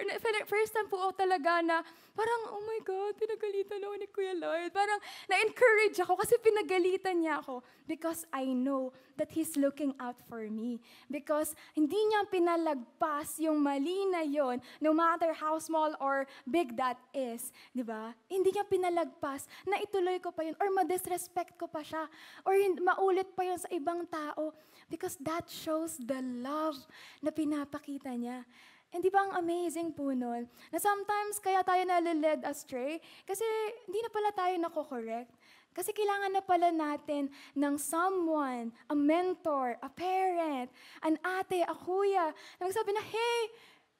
[0.48, 1.84] first time po ako talaga na
[2.16, 4.72] parang, oh my God, pinagalitan ako ni Kuya Lloyd.
[4.72, 10.48] Parang na-encourage ako kasi pinagalitan niya ako because I know that He's looking out for
[10.48, 10.80] me.
[11.12, 14.96] Because hindi niya pinalagpas yung mali na yon, no
[15.34, 17.50] how small or big that is.
[17.74, 18.14] Di ba?
[18.30, 22.06] Hindi niya pinalagpas na ituloy ko pa yun or ma-disrespect ko pa siya
[22.46, 24.54] or maulit pa yun sa ibang tao.
[24.86, 26.76] Because that shows the love
[27.24, 28.46] na pinapakita niya.
[28.90, 33.46] And di ba ang amazing po nun, na sometimes kaya tayo naliled astray, kasi
[33.86, 35.30] hindi na pala tayo nako-correct.
[35.70, 40.66] Kasi kailangan na pala natin ng someone, a mentor, a parent,
[41.06, 43.38] an ate, a kuya, na magsabi na, hey,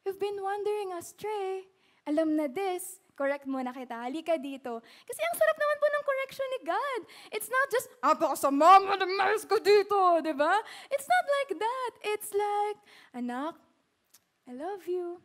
[0.04, 1.68] you've been wandering astray.
[2.08, 4.80] Alam na this, correct mo na kita, halika dito.
[4.80, 7.00] Kasi ang sarap naman po ng correction ni God.
[7.36, 10.56] It's not just, ah, baka sa mama na mas ko dito, di ba?
[10.88, 11.92] It's not like that.
[12.16, 12.78] It's like,
[13.12, 13.60] anak,
[14.48, 15.20] I love you.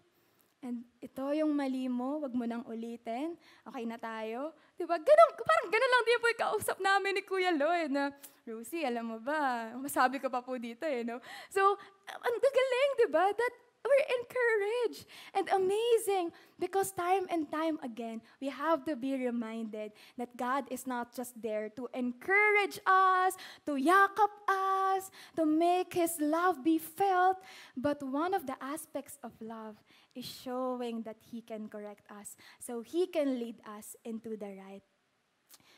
[0.66, 3.38] And ito yung mali mo, wag mo nang ulitin.
[3.70, 4.52] Okay na tayo?
[4.76, 4.98] Diba?
[4.98, 8.10] Ganun, parang ganun lang din po yung kausap namin ni Kuya Lloyd na,
[8.44, 11.22] Rosie, alam mo ba, masabi ka pa po dito eh, no?
[11.54, 11.62] So,
[12.10, 13.26] ang gagaling, diba?
[13.32, 19.92] That we're encouraged and amazing because time and time again, we have to be reminded
[20.18, 26.18] that God is not just there to encourage us, to yakap us, to make His
[26.20, 27.38] love be felt,
[27.78, 29.76] but one of the aspects of love
[30.16, 34.84] is showing that He can correct us, so He can lead us into the right.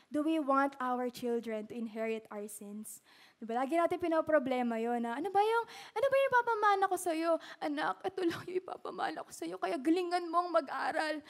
[0.08, 3.04] Do we want our children to inherit our sins?
[3.38, 3.54] Diba?
[3.54, 7.30] Lagi natin pinoproblema yun na, ano ba yung, ano ba yung ipapamana ko sa'yo?
[7.60, 11.20] Anak, ito lang yung ipapamana ko sa'yo, kaya galingan mong mag-aral.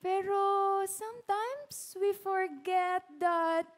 [0.00, 0.38] Pero
[0.88, 3.68] sometimes we forget that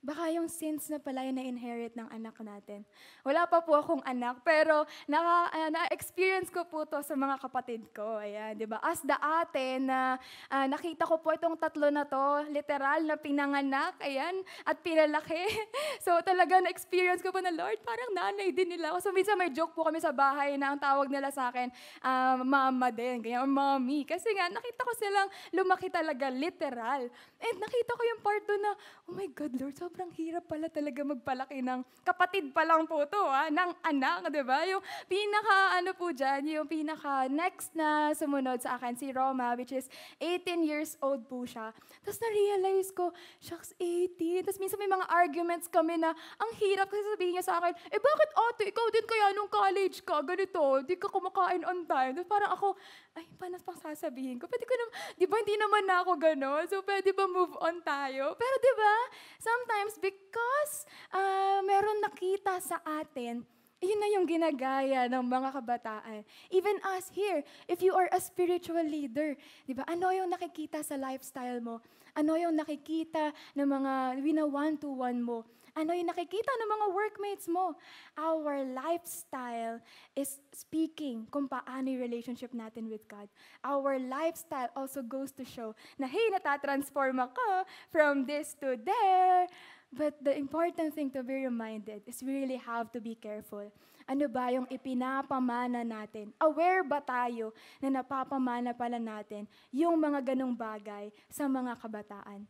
[0.00, 2.88] Baka yung sins na pala yung na-inherit ng anak natin.
[3.20, 7.84] Wala pa po akong anak, pero naka, uh, na-experience ko po to sa mga kapatid
[7.92, 8.16] ko.
[8.16, 8.80] Ayan, di ba?
[8.80, 10.16] As the ate na
[10.48, 15.36] uh, nakita ko po itong tatlo na to, literal na pinanganak, ayan, at pinalaki.
[16.08, 18.96] so talaga na-experience ko po na, Lord, parang nanay din nila.
[19.04, 21.68] So minsan may joke po kami sa bahay na ang tawag nila sa akin,
[22.00, 24.08] uh, mama din, kaya mommy.
[24.08, 27.04] Kasi nga, nakita ko silang lumaki talaga, literal.
[27.36, 28.72] And nakita ko yung part doon na,
[29.04, 33.02] oh my God, Lord, so sobrang hirap pala talaga magpalaki ng kapatid pa lang po
[33.10, 34.62] to, ha, ng anak, di ba?
[34.70, 34.78] Yung
[35.10, 39.90] pinaka, ano po dyan, yung pinaka next na sumunod sa akin, si Roma, which is
[40.22, 41.74] 18 years old po siya.
[42.06, 43.10] Tapos na-realize ko,
[43.42, 44.46] shucks, 18.
[44.46, 47.98] Tapos minsan may mga arguments kami na, ang hirap kasi sabihin niya sa akin, eh
[47.98, 52.14] bakit ate, ikaw din kaya nung college ka, ganito, di ka kumakain on time.
[52.14, 52.78] Tapos parang ako,
[53.18, 54.46] ay, paano pang sasabihin ko?
[54.46, 56.64] Pwede ko naman, di ba hindi naman na ako gano'n?
[56.70, 58.38] So pwede ba move on tayo?
[58.38, 58.94] Pero di ba,
[59.42, 60.72] sometimes because
[61.10, 63.42] uh, meron nakita sa atin,
[63.80, 66.20] yun na yung ginagaya ng mga kabataan.
[66.52, 70.94] Even us here, if you are a spiritual leader, di ba, ano yung nakikita sa
[71.00, 71.80] lifestyle mo?
[72.14, 75.48] Ano yung nakikita ng mga wina one-to-one mo?
[75.80, 77.72] Ano yung nakikita ng mga workmates mo?
[78.20, 79.80] Our lifestyle
[80.12, 83.32] is speaking kung paano yung relationship natin with God.
[83.64, 89.48] Our lifestyle also goes to show na, hey, natatransform ako from this to there.
[89.88, 93.72] But the important thing to be reminded is we really have to be careful.
[94.04, 96.36] Ano ba yung ipinapamana natin?
[96.44, 102.44] Aware ba tayo na napapamana pala natin yung mga ganong bagay sa mga kabataan?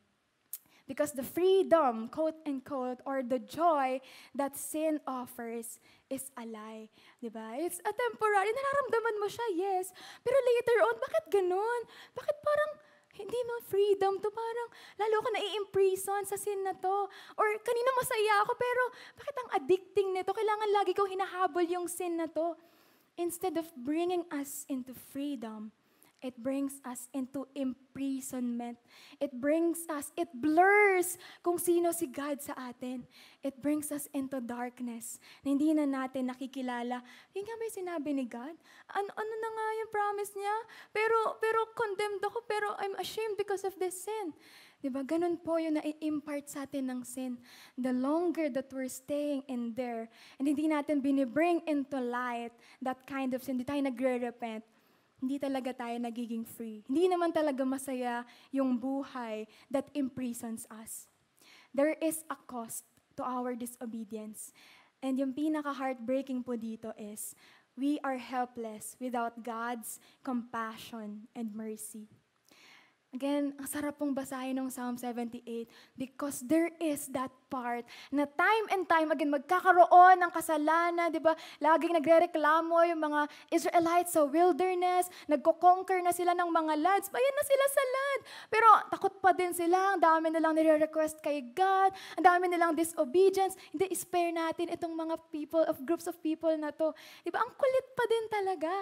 [0.90, 4.02] Because the freedom, quote and quote, or the joy
[4.34, 5.78] that sin offers
[6.10, 6.90] is a lie.
[7.22, 7.62] Diba?
[7.62, 8.50] It's a temporary.
[8.50, 9.94] Nararamdaman mo siya, yes.
[10.26, 11.80] Pero later on, bakit ganun?
[12.18, 12.72] Bakit parang
[13.14, 14.34] hindi mo freedom to.
[14.34, 17.06] Parang lalo ka nai-imprison sa sin na to.
[17.38, 18.82] Or kanina masaya ako, pero
[19.14, 20.34] bakit ang addicting nito?
[20.34, 22.58] Kailangan lagi ko hinahabol yung sin na to.
[23.14, 25.70] Instead of bringing us into freedom,
[26.20, 28.76] It brings us into imprisonment.
[29.16, 33.08] It brings us, it blurs kung sino si God sa atin.
[33.40, 37.00] It brings us into darkness na hindi na natin nakikilala.
[37.32, 38.52] Yung nga may sinabi ni God?
[38.92, 40.56] Ano, ano na nga yung promise niya?
[40.92, 44.36] Pero, pero condemned ako, pero I'm ashamed because of this sin.
[44.80, 45.04] Diba?
[45.04, 47.36] Ganun po yung na-impart sa atin ng sin.
[47.76, 50.08] The longer that we're staying in there,
[50.40, 54.64] and hindi natin binibring into light that kind of sin, hindi tayo nagre-repent,
[55.20, 56.80] hindi talaga tayo nagiging free.
[56.88, 61.06] Hindi naman talaga masaya yung buhay that imprisons us.
[61.70, 64.50] There is a cost to our disobedience.
[65.04, 67.36] And yung pinaka-heartbreaking po dito is,
[67.76, 72.08] we are helpless without God's compassion and mercy.
[73.10, 75.42] Again, ang sarap pong basahin ng Psalm 78
[75.98, 77.82] because there is that part
[78.14, 81.34] na time and time again magkakaroon ng kasalanan, di ba?
[81.58, 87.44] Laging nagre-reklamo yung mga Israelites sa wilderness, nagko-conquer na sila ng mga lands, bayan na
[87.44, 88.20] sila sa land.
[88.46, 93.58] Pero takot pa din sila, ang dami nilang nire-request kay God, ang dami nilang disobedience.
[93.74, 96.94] Hindi, spare natin itong mga people, of groups of people na to.
[97.26, 97.42] Di ba?
[97.42, 98.72] Ang kulit pa din talaga.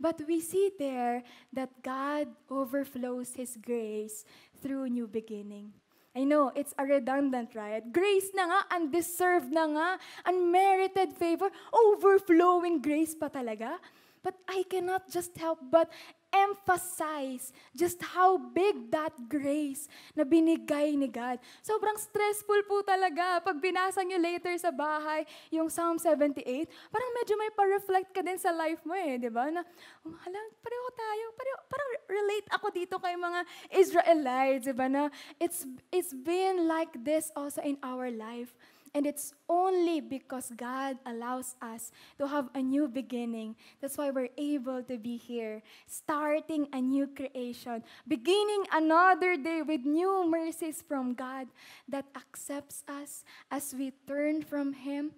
[0.00, 1.20] But we see there
[1.52, 4.24] that God overflows His grace
[4.64, 5.76] through new beginning.
[6.10, 7.86] I know, it's a redundant, right?
[7.86, 9.88] Grace na nga, undeserved na nga,
[10.26, 13.78] unmerited favor, overflowing grace pa talaga.
[14.20, 15.88] But I cannot just help but
[16.30, 21.42] emphasize just how big that grace na binigay ni God.
[21.60, 23.42] Sobrang stressful po talaga.
[23.42, 28.38] Pag binasa nyo later sa bahay, yung Psalm 78, parang medyo may pa-reflect ka din
[28.38, 29.50] sa life mo eh, di ba?
[29.50, 29.66] Na,
[30.06, 31.24] oh, hala, pareho tayo.
[31.34, 33.40] Pareho, parang relate ako dito kay mga
[33.74, 34.86] Israelites, di ba?
[34.86, 35.10] Na
[35.42, 38.54] it's, it's been like this also in our life.
[38.94, 43.54] And it's only because God allows us to have a new beginning.
[43.80, 49.86] That's why we're able to be here, starting a new creation, beginning another day with
[49.86, 51.46] new mercies from God
[51.88, 55.12] that accepts us as we turn from Him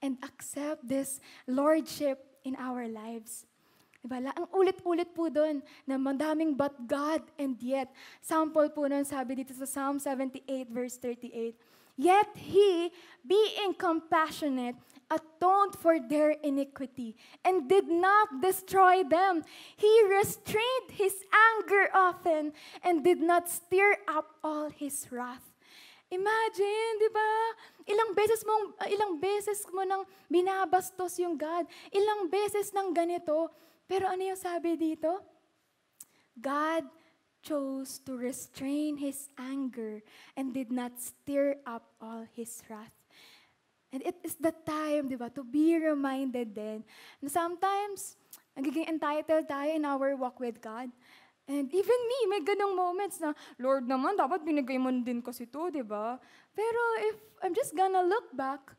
[0.00, 3.46] and accept this Lordship in our lives.
[4.06, 4.22] Diba?
[4.22, 7.90] Ang ulit-ulit po doon na madaming but God and yet.
[8.22, 11.58] Sample po nun sabi dito sa Psalm 78 verse 38.
[11.96, 12.92] Yet he,
[13.26, 14.76] being compassionate,
[15.10, 19.42] atoned for their iniquity and did not destroy them.
[19.76, 25.44] He restrained his anger often and did not stir up all his wrath.
[26.06, 27.30] Imagine, di ba?
[27.90, 28.54] Ilang beses mo,
[28.86, 31.66] ilang beses mo nang binabastos yung God.
[31.90, 33.50] Ilang beses nang ganito.
[33.90, 35.18] Pero ano yung sabi dito?
[36.38, 36.86] God
[37.46, 40.02] chose to restrain his anger
[40.34, 42.90] and did not stir up all his wrath.
[43.94, 46.82] And it is the time, di ba, to be reminded then
[47.22, 48.18] na sometimes,
[48.58, 50.90] nagiging entitled tayo in our walk with God.
[51.46, 53.30] And even me, may ganong moments na,
[53.62, 56.18] Lord naman, dapat binigay mo din kasi to, di ba?
[56.50, 58.74] Pero if I'm just gonna look back,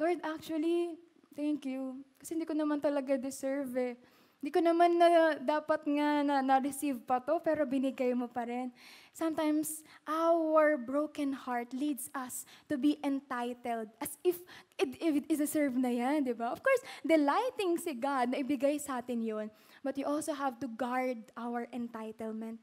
[0.00, 0.96] Lord, actually,
[1.36, 2.00] thank you.
[2.16, 3.94] Kasi hindi ko naman talaga deserve eh.
[4.42, 8.74] Hindi ko naman na dapat nga na, na-receive pa to, pero binigay mo pa rin.
[9.14, 14.42] Sometimes, our broken heart leads us to be entitled as if
[14.82, 16.50] it, it is a serve na yan, di ba?
[16.50, 19.46] Of course, delighting si God na ibigay sa atin yun.
[19.86, 22.58] But you also have to guard our entitlement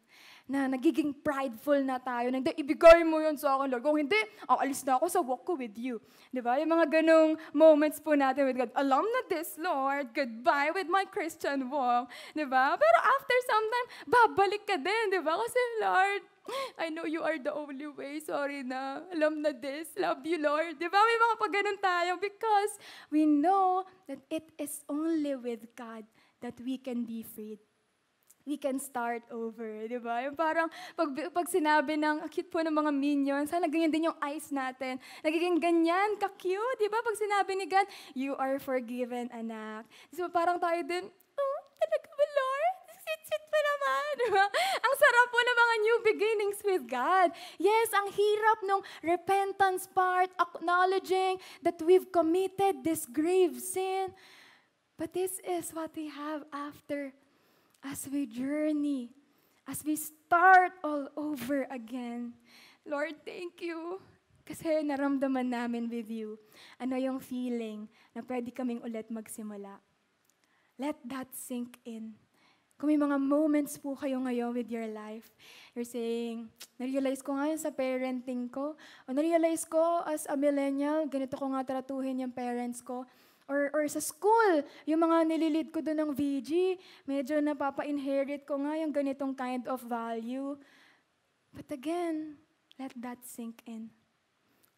[0.50, 3.86] na nagiging prideful na tayo, na ibigay mo yun sa akin, Lord.
[3.86, 4.18] Kung hindi,
[4.50, 6.02] aalis na ako sa walk ko with you.
[6.34, 6.58] Di ba?
[6.58, 8.74] Yung mga ganong moments po natin with God.
[8.74, 10.10] Alam na this, Lord.
[10.10, 12.10] Goodbye with my Christian walk.
[12.34, 12.74] Di ba?
[12.74, 15.38] Pero after some time, babalik ka din, di ba?
[15.38, 16.24] Kasi, Lord,
[16.82, 18.18] I know you are the only way.
[18.18, 19.06] Sorry na.
[19.14, 19.94] Alam na this.
[20.02, 20.82] Love you, Lord.
[20.82, 20.98] Di ba?
[20.98, 22.82] May mga pag tayo because
[23.14, 26.10] we know that it is only with God
[26.42, 27.62] that we can be freed
[28.50, 30.26] we can start over, di ba?
[30.26, 30.66] Yung parang
[30.98, 34.98] pag, pag sinabi ng, cute po ng mga minions, sana ganyan din yung eyes natin.
[35.22, 36.98] Nagiging ganyan, ka-cute, di ba?
[37.06, 39.86] Pag sinabi ni God, you are forgiven, anak.
[40.10, 42.76] So parang tayo din, oh, talaga ba, Lord?
[42.90, 44.14] Sit-sit pa naman?
[44.86, 47.30] Ang sarap po ng mga new beginnings with God.
[47.58, 54.14] Yes, ang hirap nung repentance part, acknowledging that we've committed this grave sin.
[55.00, 57.16] But this is what we have after
[57.84, 59.12] as we journey,
[59.68, 62.36] as we start all over again.
[62.84, 64.02] Lord, thank you.
[64.50, 66.42] Kasi naramdaman namin with you,
[66.82, 67.86] ano yung feeling
[68.18, 69.78] na pwede kaming ulit magsimula.
[70.74, 72.18] Let that sink in.
[72.80, 75.28] Kung may mga moments po kayo ngayon with your life,
[75.76, 76.48] you're saying,
[76.80, 78.74] narealize ko nga yun sa parenting ko,
[79.06, 83.04] o narealize ko as a millennial, ganito ko nga tratuhin yung parents ko,
[83.50, 86.78] Or, or sa school, yung mga nililid ko doon ng VG,
[87.10, 90.54] medyo napapa-inherit ko nga yung ganitong kind of value.
[91.50, 92.38] But again,
[92.78, 93.90] let that sink in.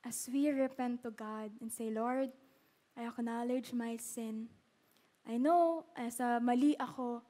[0.07, 2.31] As we repent to God and say, Lord,
[2.95, 4.47] I acknowledge my sin.
[5.27, 7.21] I know, as a mali ako,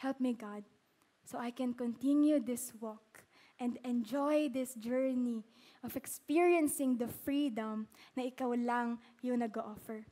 [0.00, 0.64] help me God,
[1.22, 3.22] so I can continue this walk
[3.60, 5.44] and enjoy this journey
[5.84, 10.06] of experiencing the freedom na ikaw lang yung nag-offer.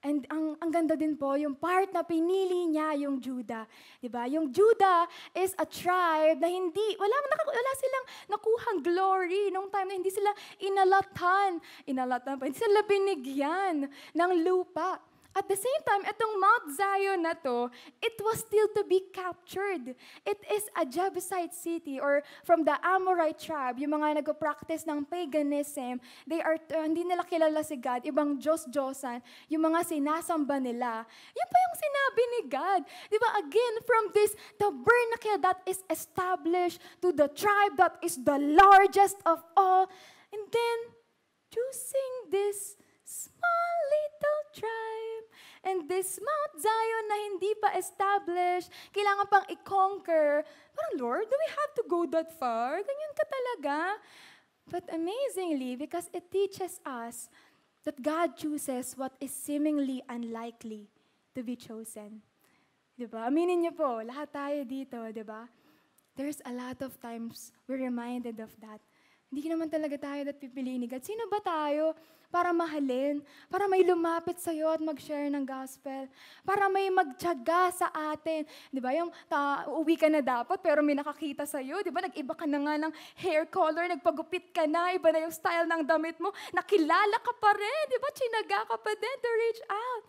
[0.00, 3.68] And ang, ang ganda din po, yung part na pinili niya yung Judah.
[4.08, 4.24] Ba?
[4.32, 5.04] Yung Judah
[5.36, 7.12] is a tribe na hindi, wala,
[7.44, 11.60] wala silang nakuhang glory nung time na hindi sila inalatan.
[11.84, 15.09] Inalatan pa, hindi sila binigyan ng lupa.
[15.30, 17.70] At the same time, itong Mount Zion na to,
[18.02, 19.94] it was still to be captured.
[20.26, 26.02] It is a Jebusite city or from the Amorite tribe, yung mga nag-practice ng paganism,
[26.26, 31.06] they are, uh, hindi nila kilala si God, ibang Diyos-Diyosan, yung mga sinasamba nila.
[31.06, 32.82] Yun pa yung sinabi ni God.
[33.06, 38.38] Di ba, again, from this tabernacle that is established to the tribe that is the
[38.38, 39.86] largest of all,
[40.34, 40.78] and then
[41.54, 42.74] choosing this
[43.06, 45.09] small little tribe.
[45.60, 50.40] And this Mount Zion na hindi pa established, kailangan pang i-conquer.
[50.72, 52.80] Parang, Lord, do we have to go that far?
[52.80, 53.78] Ganyan ka talaga.
[54.70, 57.28] But amazingly, because it teaches us
[57.84, 60.88] that God chooses what is seemingly unlikely
[61.34, 62.24] to be chosen.
[62.96, 63.28] Di ba?
[63.28, 65.48] Aminin niyo po, lahat tayo dito, di ba?
[66.16, 68.80] There's a lot of times we're reminded of that.
[69.30, 71.06] Hindi naman talaga tayo that pipiliin ni God.
[71.06, 71.94] Sino ba tayo
[72.30, 76.06] para mahalin, para may lumapit sa iyo at mag-share ng gospel,
[76.46, 78.42] para may magtiyaga sa atin.
[78.70, 78.90] Di ba?
[78.94, 81.78] Yung ta, uwi ka na dapat, pero may nakakita sa iyo.
[81.82, 82.02] Di ba?
[82.02, 85.82] Nag-iba ka na nga ng hair color, nagpagupit ka na, iba na yung style ng
[85.86, 86.34] damit mo.
[86.50, 87.82] Nakilala ka pa rin.
[87.86, 88.08] Di ba?
[88.14, 90.02] Chinaga ka pa din to reach out.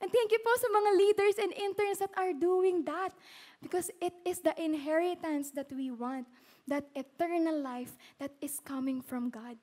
[0.00, 3.10] And thank you po sa mga leaders and interns that are doing that.
[3.62, 6.26] Because it is the inheritance that we want.
[6.68, 9.56] That eternal life that is coming from God.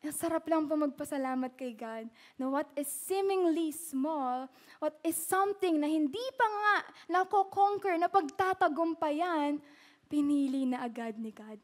[0.00, 2.08] Ang sarap lang po magpasalamat kay God
[2.40, 4.48] na what is seemingly small,
[4.80, 6.76] what is something na hindi pa nga
[7.20, 9.60] nako-conquer, na pagtatagumpayan,
[10.08, 11.60] pinili na agad ni God.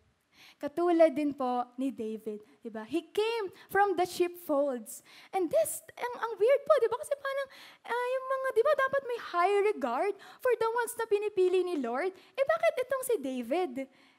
[0.56, 2.84] Katulad din po ni David, di ba?
[2.84, 5.04] He came from the sheepfolds.
[5.32, 6.96] And this, ang, ang weird po, di ba?
[6.96, 7.48] Kasi parang,
[7.88, 11.76] uh, yung mga, di ba, dapat may high regard for the ones na pinipili ni
[11.80, 12.08] Lord.
[12.12, 13.72] Eh, bakit itong si David?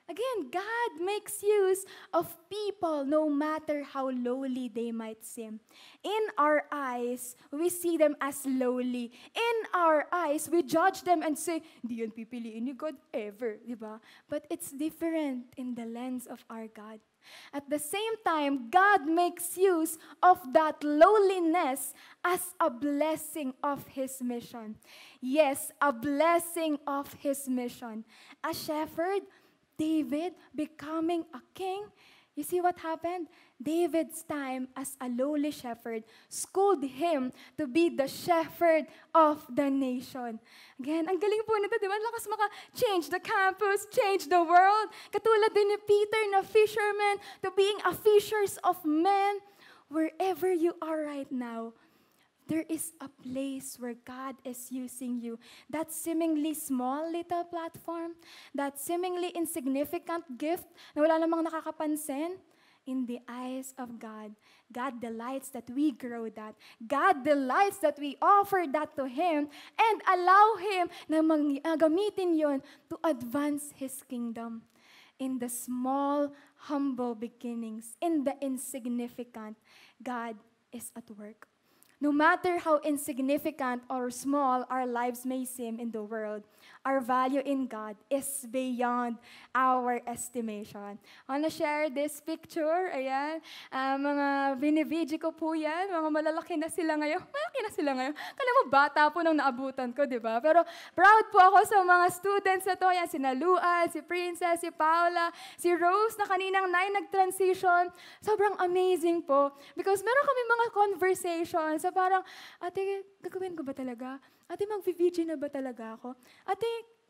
[0.10, 1.84] Again, God makes use
[2.14, 5.60] of people no matter how lowly they might seem.
[6.02, 9.12] In our eyes, we see them as lowly.
[9.36, 13.76] In our eyes, we judge them and say, di yan pipiliin ni God ever, di
[13.76, 14.00] ba?
[14.30, 17.04] But it's different in the lens of our God.
[17.52, 21.94] At the same time, God makes use of that lowliness
[22.24, 24.76] as a blessing of His mission.
[25.20, 28.06] Yes, a blessing of His mission.
[28.44, 29.28] A shepherd,
[29.78, 31.86] David becoming a king.
[32.38, 33.28] You see what happened?
[33.58, 40.38] David's time as a lowly shepherd schooled him to be the shepherd of the nation.
[40.78, 41.98] Again, ang galing po nito, di ba?
[41.98, 44.94] Lakas maka-change the campus, change the world.
[45.10, 49.42] Katulad din ni Peter na fisherman to being a fishers of men.
[49.90, 51.74] Wherever you are right now,
[52.48, 55.40] there is a place where God is using you.
[55.70, 58.16] That seemingly small little platform,
[58.56, 62.40] that seemingly insignificant gift na wala namang nakakapansin,
[62.88, 64.32] in the eyes of God,
[64.72, 66.56] God delights that we grow that.
[66.88, 72.40] God delights that we offer that to Him and allow Him na mag- uh, gamitin
[72.40, 74.64] yon to advance His kingdom.
[75.20, 76.32] In the small,
[76.72, 79.58] humble beginnings, in the insignificant,
[80.02, 80.38] God
[80.72, 81.48] is at work.
[82.00, 86.44] No matter how insignificant or small our lives may seem in the world,
[86.88, 89.20] our value in God is beyond
[89.52, 90.96] our estimation.
[91.28, 92.88] I want to share this picture.
[92.96, 93.44] Ayan.
[93.68, 95.92] Uh, mga binibidyo ko po yan.
[95.92, 97.20] Mga malalaki na sila ngayon.
[97.36, 98.14] Malaki na sila ngayon.
[98.16, 100.40] Kala mo, bata po nung naabutan ko, di ba?
[100.40, 100.64] Pero
[100.96, 102.88] proud po ako sa mga students na to.
[102.88, 107.92] Yan, si Naluan, si Princess, si Paula, si Rose na kaninang nine nag-transition.
[108.24, 109.52] Sobrang amazing po.
[109.76, 112.24] Because meron kami mga conversations So parang,
[112.62, 114.22] ate, gagawin ko ba talaga?
[114.48, 116.16] Ate, mag-VJ na ba talaga ako?
[116.48, 116.68] Ate,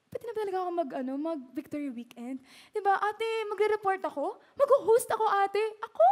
[0.10, 2.42] pwede na ba talaga ako mag, ano, mag victory weekend?
[2.74, 4.42] Diba, ate, magre-report ako?
[4.58, 5.62] Mag-host ako, ate?
[5.86, 6.08] Ako?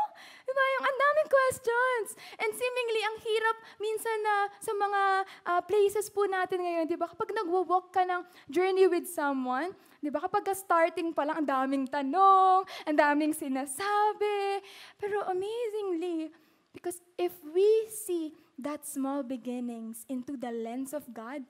[0.46, 2.08] Diba, yung ang daming questions.
[2.38, 5.02] And seemingly, ang hirap minsan na sa mga
[5.50, 8.22] uh, places po natin ngayon, diba, kapag nagwo-walk ka ng
[8.54, 9.74] journey with someone,
[10.06, 10.22] Di ba?
[10.22, 14.62] Kapag starting pa lang, ang daming tanong, ang daming sinasabi.
[15.02, 16.30] Pero amazingly,
[16.70, 21.44] because if we see that small beginnings into the lens of God,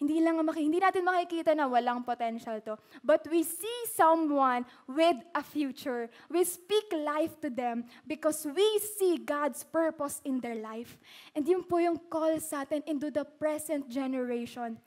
[0.00, 2.80] hindi lang maki, hindi natin makikita na walang potential to.
[3.04, 6.08] But we see someone with a future.
[6.32, 10.96] We speak life to them because we see God's purpose in their life.
[11.36, 14.80] And yun po yung call sa atin into the present generation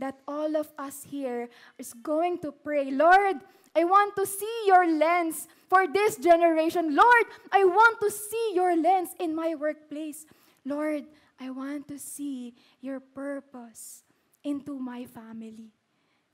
[0.00, 3.44] that all of us here is going to pray, Lord,
[3.76, 6.94] I want to see your lens for this generation.
[6.94, 10.26] Lord, I want to see your lens in my workplace.
[10.64, 11.04] Lord,
[11.38, 14.02] I want to see your purpose
[14.42, 15.72] into my family.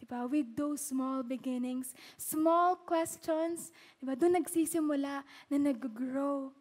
[0.01, 0.31] Diba?
[0.31, 4.17] With those small beginnings, small questions, diba?
[4.17, 6.55] doon nagsisimula na nag-grow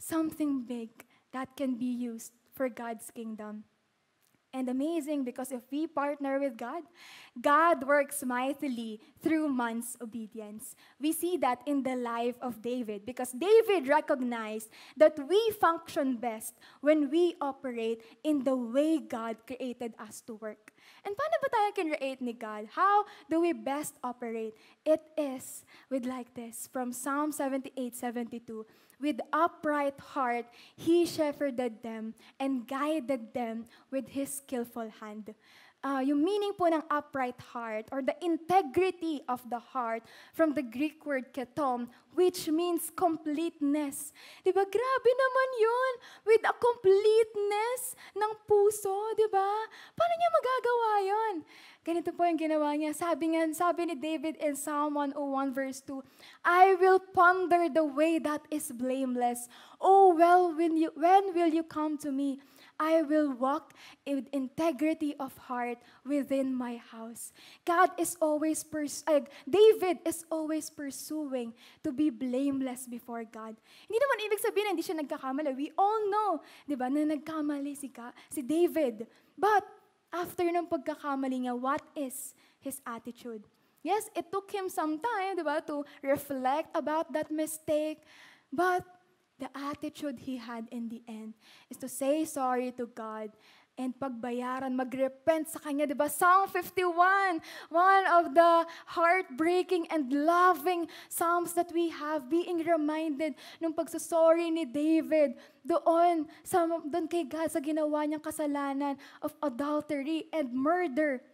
[0.00, 0.90] something big
[1.30, 3.62] that can be used for God's kingdom.
[4.52, 6.82] And amazing because if we partner with God,
[7.40, 10.74] God works mightily through man's obedience.
[11.00, 16.54] We see that in the life of David because David recognized that we function best
[16.80, 20.72] when we operate in the way God created us to work.
[21.04, 22.68] And paano ba tayo kinreate ni God?
[22.74, 24.52] How do we best operate?
[24.84, 28.66] It is with like this, from Psalm 78, 72.
[29.00, 30.46] With upright heart,
[30.76, 35.34] He shepherded them and guided them with His skillful hand.
[35.80, 40.04] Uh, yung meaning po ng upright heart or the integrity of the heart
[40.36, 44.12] from the Greek word ketom, which means completeness.
[44.44, 44.60] Di ba?
[44.68, 45.92] Grabe naman yun.
[46.28, 49.48] With a completeness ng puso, di ba?
[49.96, 51.34] Paano niya magagawa yun?
[51.80, 52.92] Ganito po yung ginawa niya.
[52.92, 55.16] Sabi, nga, sabi ni David in Psalm 101
[55.56, 55.96] verse 2,
[56.44, 59.48] I will ponder the way that is blameless.
[59.80, 62.36] Oh, well, when, you, when will you come to me?
[62.80, 63.76] I will walk
[64.08, 65.76] with integrity of heart
[66.08, 67.28] within my house.
[67.68, 71.52] God is always, pers- uh, David is always pursuing
[71.84, 73.52] to be blameless before God.
[73.84, 75.52] Hindi naman ibig sabihin na hindi siya nagkakamali.
[75.52, 76.30] We all know,
[76.64, 79.04] di ba, na nagkamali si, Ka- si David.
[79.36, 79.68] But,
[80.08, 82.32] after ng pagkakamali niya, what is
[82.64, 83.44] his attitude?
[83.84, 88.00] Yes, it took him some time, di ba, to reflect about that mistake.
[88.48, 88.88] But,
[89.40, 91.34] the attitude he had in the end
[91.72, 93.32] is to say sorry to God
[93.80, 95.88] and pagbayaran, magrepent sa Kanya.
[95.88, 96.12] Di ba?
[96.12, 97.40] Psalm 51,
[97.72, 104.68] one of the heartbreaking and loving Psalms that we have, being reminded nung pagsasorry ni
[104.68, 111.24] David doon, sa, doon kay God sa ginawa niyang kasalanan of adultery and murder.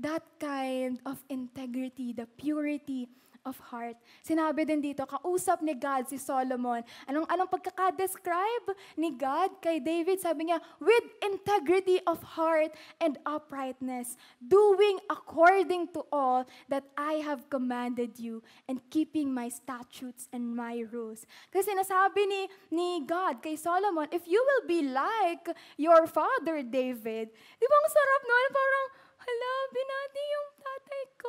[0.00, 3.06] That kind of integrity, the purity
[3.44, 3.96] of heart.
[4.20, 6.84] Sinabi din dito, kausap ni God si Solomon.
[7.08, 10.20] Anong, anong pagkakadescribe ni God kay David?
[10.20, 17.48] Sabi niya, with integrity of heart and uprightness, doing according to all that I have
[17.48, 21.26] commanded you, and keeping my statutes and my rules.
[21.50, 27.32] Kasi nasabi ni, ni God kay Solomon, if you will be like your father David,
[27.32, 28.48] di ba ang sarap noon?
[28.50, 28.86] Parang,
[29.20, 30.48] hala, binati yung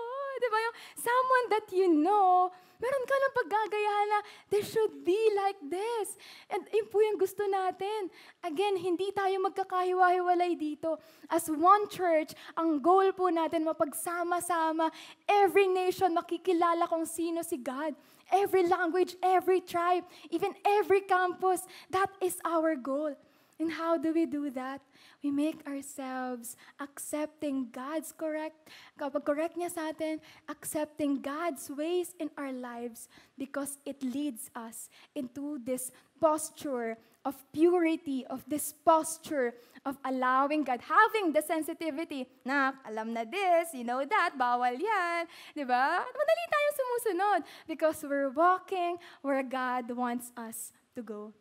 [0.01, 0.17] ko.
[0.41, 2.49] Di ba yung someone that you know,
[2.81, 6.17] meron ka lang paggagayahan na there should be like this.
[6.49, 8.09] And yun po yung gusto natin.
[8.41, 10.97] Again, hindi tayo magkakahiwa-hiwalay dito.
[11.29, 14.89] As one church, ang goal po natin mapagsama-sama,
[15.29, 17.93] every nation makikilala kung sino si God.
[18.31, 23.11] Every language, every tribe, even every campus, that is our goal.
[23.59, 24.81] And how do we do that?
[25.21, 30.17] We make ourselves accepting God's correct, kapag correct niya sa atin,
[30.49, 33.05] accepting God's ways in our lives
[33.37, 39.53] because it leads us into this posture of purity, of this posture
[39.85, 45.25] of allowing God, having the sensitivity na alam na this, you know that, bawal yan,
[45.53, 46.01] di ba?
[46.01, 51.33] Madali tayong sumusunod because we're walking where God wants us to go.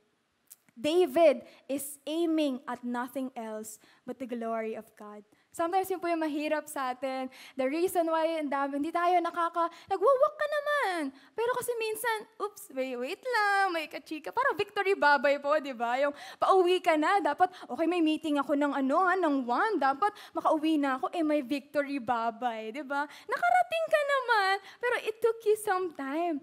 [0.81, 3.77] David is aiming at nothing else
[4.09, 5.21] but the glory of God.
[5.51, 7.27] Sometimes yun po yung mahirap sa atin.
[7.59, 11.01] The reason why ang dami, hindi tayo nakaka, nagwawak ka naman.
[11.35, 14.31] Pero kasi minsan, oops, wait, wait lang, may kachika.
[14.31, 15.99] Parang victory babay po, di ba?
[15.99, 20.15] Yung pauwi ka na, dapat, okay, may meeting ako ng ano, ha, ng one, dapat
[20.39, 23.03] makauwi na ako, eh may victory babay, di ba?
[23.05, 26.39] Nakarating ka naman, pero it took you some time.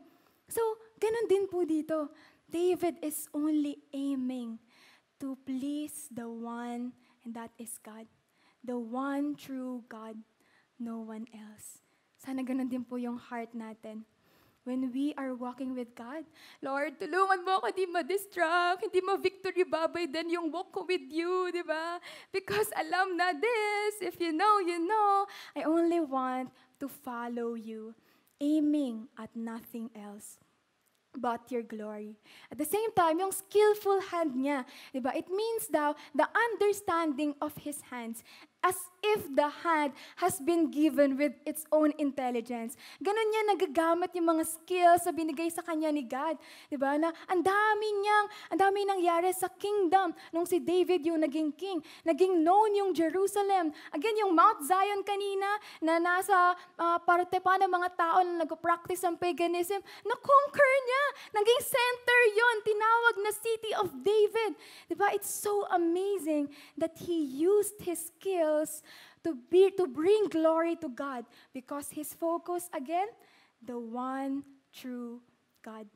[0.52, 0.60] So,
[1.00, 2.12] ganun din po dito.
[2.48, 4.60] David is only aiming
[5.20, 8.08] to please the one, and that is God.
[8.64, 10.16] The one true God,
[10.80, 11.84] no one else.
[12.16, 14.08] Sana ganun din po yung heart natin.
[14.64, 16.28] When we are walking with God,
[16.60, 21.52] Lord, tulungan mo ako di ma-distract, hindi ma-victory babay din yung walk ko with you,
[21.56, 22.00] di ba?
[22.36, 25.24] Because alam na this, if you know, you know,
[25.56, 26.52] I only want
[26.84, 27.96] to follow you,
[28.44, 30.40] aiming at nothing else
[31.18, 32.16] but your glory.
[32.52, 34.64] At the same time, yung skillful hand niya,
[34.94, 35.12] di ba?
[35.18, 38.24] It means daw the understanding of his hands
[38.66, 42.74] as if the hand has been given with its own intelligence.
[42.98, 46.36] Ganon niya nagagamit yung mga skills na binigay sa kanya ni God.
[46.68, 46.98] Di ba?
[46.98, 51.80] Na ang dami niyang, ang dami nangyari sa kingdom nung si David yung naging king.
[52.04, 53.72] Naging known yung Jerusalem.
[53.94, 55.48] Again, yung Mount Zion kanina
[55.80, 61.04] na nasa uh, parte pa ng mga tao na nag-practice ng paganism, na-conquer niya.
[61.38, 64.52] Naging center yon tinawag na City of David.
[64.90, 65.14] Di ba?
[65.14, 68.47] It's so amazing that he used his skills
[69.24, 73.08] to be to bring glory to God because his focus again
[73.66, 74.44] the one
[74.74, 75.22] true
[75.64, 75.88] God.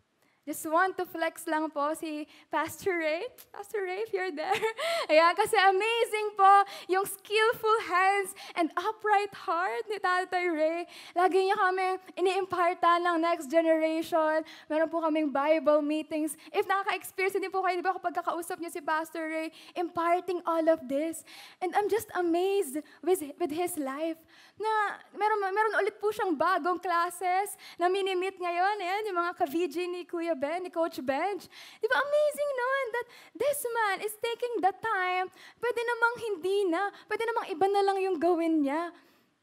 [0.41, 3.29] Just want to flex lang po si Pastor Ray.
[3.53, 4.49] Pastor Ray, if you're there.
[5.13, 6.49] Ayan, kasi amazing po
[6.89, 10.89] yung skillful hands and upright heart ni Tatay Ray.
[11.13, 11.87] Lagi niya kami
[12.17, 14.41] ini-imparta ng next generation.
[14.65, 16.33] Meron po kaming Bible meetings.
[16.49, 20.65] If nakaka-experience din po kayo, di ba, kapag kakausap niyo si Pastor Ray, imparting all
[20.73, 21.21] of this.
[21.61, 24.17] And I'm just amazed with, with his life
[24.57, 24.73] na
[25.13, 28.75] meron, meron ulit po siyang bagong classes na mini-meet ngayon.
[28.81, 31.51] Ayan, yung mga ka-VG ni Kuya Kuya Ben, ni Coach Bench.
[31.83, 35.27] Di ba amazing noon that this man is taking the time,
[35.59, 38.95] pwede namang hindi na, pwede namang iba na lang yung gawin niya.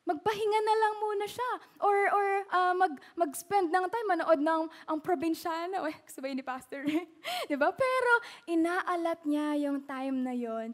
[0.09, 1.51] Magpahinga na lang muna siya.
[1.85, 5.85] Or, or uh, mag, mag-spend ng time, manood ng ang probinsyana.
[5.85, 6.81] Uy, sabay ni Pastor.
[7.53, 7.69] di ba?
[7.69, 8.13] Pero
[8.49, 10.73] inaalat niya yung time na yon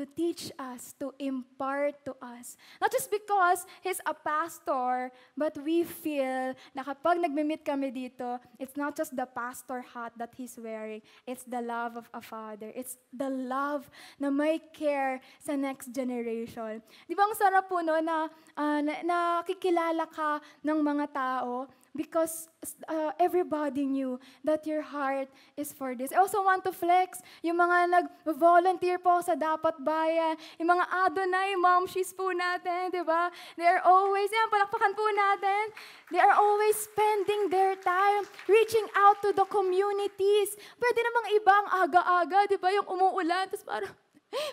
[0.00, 2.56] to teach us, to impart to us.
[2.80, 8.80] Not just because He's a pastor, but we feel na kapag nagme-meet kami dito, it's
[8.80, 12.72] not just the pastor hat that He's wearing, it's the love of a father.
[12.72, 16.80] It's the love na may care sa next generation.
[17.04, 22.48] Di ba ang sarap po no, na, uh, na nakikilala ka ng mga tao because
[22.88, 26.12] uh, everybody knew that your heart is for this.
[26.12, 31.58] I also want to flex yung mga nag-volunteer po sa Dapat Bayan, yung mga Adonai
[31.58, 33.30] momshies po natin, di ba?
[33.58, 35.64] They are always, yan, palakpakan po natin.
[36.14, 40.54] They are always spending their time reaching out to the communities.
[40.78, 42.70] Pwede namang ibang aga-aga, di ba?
[42.74, 43.94] Yung umuulan, tapos parang,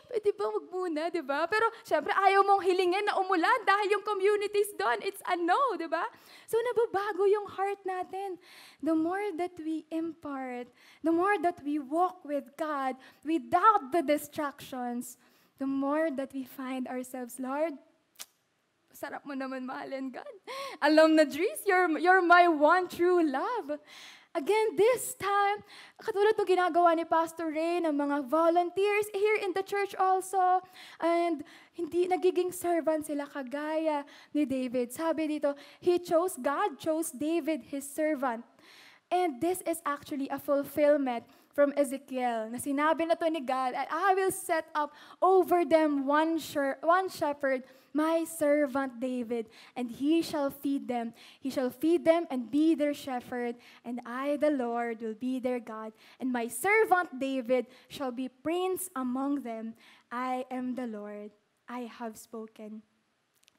[0.10, 1.46] Pwede ba wag muna, di ba?
[1.46, 5.86] Pero syempre ayaw mong hilingin na umulan dahil yung communities doon, it's a no, di
[5.86, 6.02] ba?
[6.50, 8.42] So nababago yung heart natin.
[8.82, 10.74] The more that we impart,
[11.06, 15.22] the more that we walk with God without the distractions,
[15.62, 17.78] the more that we find ourselves, Lord,
[18.98, 20.36] sarap mo naman mahalin, God.
[20.82, 23.78] Alam na, Dries, you're, you're my one true love.
[24.38, 25.66] Again, this time,
[25.98, 30.62] katulad ng ginagawa ni Pastor Ray ng mga volunteers here in the church also,
[31.02, 31.42] and
[31.74, 34.06] hindi nagiging servant sila kagaya
[34.38, 34.94] ni David.
[34.94, 38.46] Sabi dito, he chose, God chose David, his servant.
[39.10, 41.26] And this is actually a fulfillment
[41.58, 46.38] from Ezekiel na sinabi na to ni God, I will set up over them one,
[46.86, 47.66] one shepherd
[47.98, 51.18] my servant David, and he shall feed them.
[51.42, 55.58] He shall feed them and be their shepherd, and I, the Lord, will be their
[55.58, 55.98] God.
[56.22, 59.74] And my servant David shall be prince among them.
[60.14, 61.34] I am the Lord.
[61.66, 62.86] I have spoken.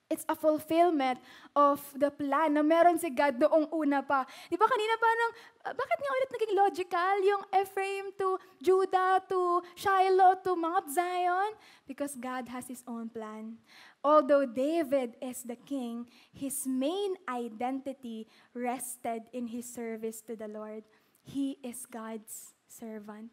[0.08, 1.20] It's a fulfillment
[1.52, 4.24] of the plan na meron si God doong una pa.
[4.48, 5.30] Di ba kanina parang,
[5.68, 11.52] uh, bakit nga ulit naging logical yung Ephraim to Judah to Shiloh to Mount Zion?
[11.84, 13.60] Because God has His own plan.
[14.04, 20.84] Although David is the king, his main identity rested in his service to the Lord.
[21.24, 23.32] He is God's servant.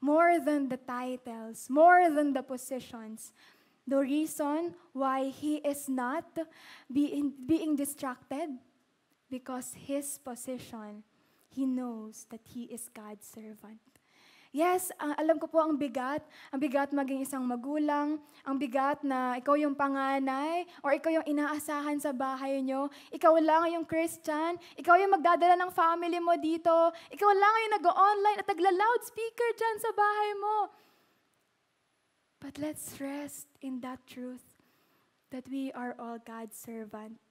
[0.00, 3.32] More than the titles, more than the positions,
[3.86, 6.38] the reason why he is not
[6.90, 8.48] being, being distracted,
[9.30, 11.04] because his position,
[11.48, 13.99] he knows that he is God's servant.
[14.50, 16.26] Yes, uh, alam ko po ang bigat.
[16.50, 18.18] Ang bigat maging isang magulang.
[18.42, 22.90] Ang bigat na ikaw yung panganay or ikaw yung inaasahan sa bahay nyo.
[23.14, 24.58] Ikaw lang yung Christian.
[24.74, 26.90] Ikaw yung magdadala ng family mo dito.
[27.14, 30.56] Ikaw lang yung nag-online at nagla-loudspeaker dyan sa bahay mo.
[32.42, 34.42] But let's rest in that truth
[35.30, 37.22] that we are all God's servant.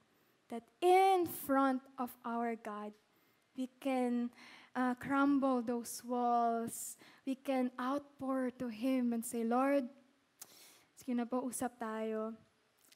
[0.47, 2.95] That in front of our God,
[3.59, 4.31] we can
[4.75, 9.85] uh, crumble those walls, we can outpour to Him and say, Lord,
[10.97, 12.33] sige na po, usap tayo.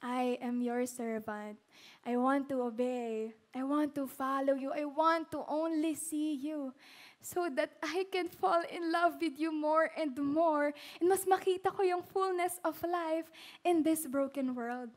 [0.04, 1.56] I am your servant.
[2.04, 3.32] I want to obey.
[3.56, 4.76] I want to follow you.
[4.76, 6.76] I want to only see you
[7.24, 11.72] so that I can fall in love with you more and more and mas makita
[11.72, 13.32] ko yung fullness of life
[13.64, 14.92] in this broken world.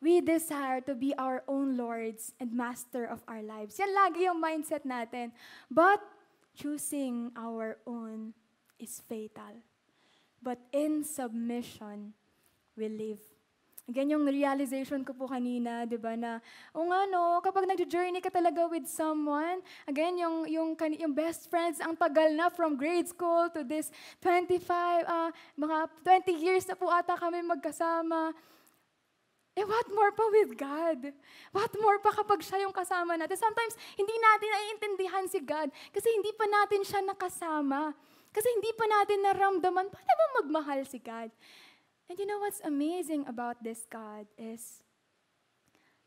[0.00, 3.80] We desire to be our own lords and master of our lives.
[3.80, 5.32] Yan lagi yung mindset natin.
[5.72, 6.04] But
[6.52, 8.36] choosing our own
[8.76, 9.64] is fatal.
[10.44, 12.12] But in submission,
[12.76, 13.24] we live.
[13.86, 16.42] Again, yung realization ko po kanina, di ba, na,
[16.74, 21.78] o nga no, kapag nag-journey ka talaga with someone, again, yung, yung, yung best friends,
[21.78, 24.58] ang tagal na from grade school to this 25,
[25.06, 28.34] uh, ah, mga 20 years na po ata kami magkasama.
[29.56, 31.16] Eh, what more pa with God?
[31.56, 33.40] What more pa kapag siya yung kasama natin?
[33.40, 37.96] Sometimes, hindi natin naiintindihan si God kasi hindi pa natin siya nakasama.
[38.36, 41.32] Kasi hindi pa natin naramdaman, paano ba magmahal si God?
[42.04, 44.84] And you know what's amazing about this God is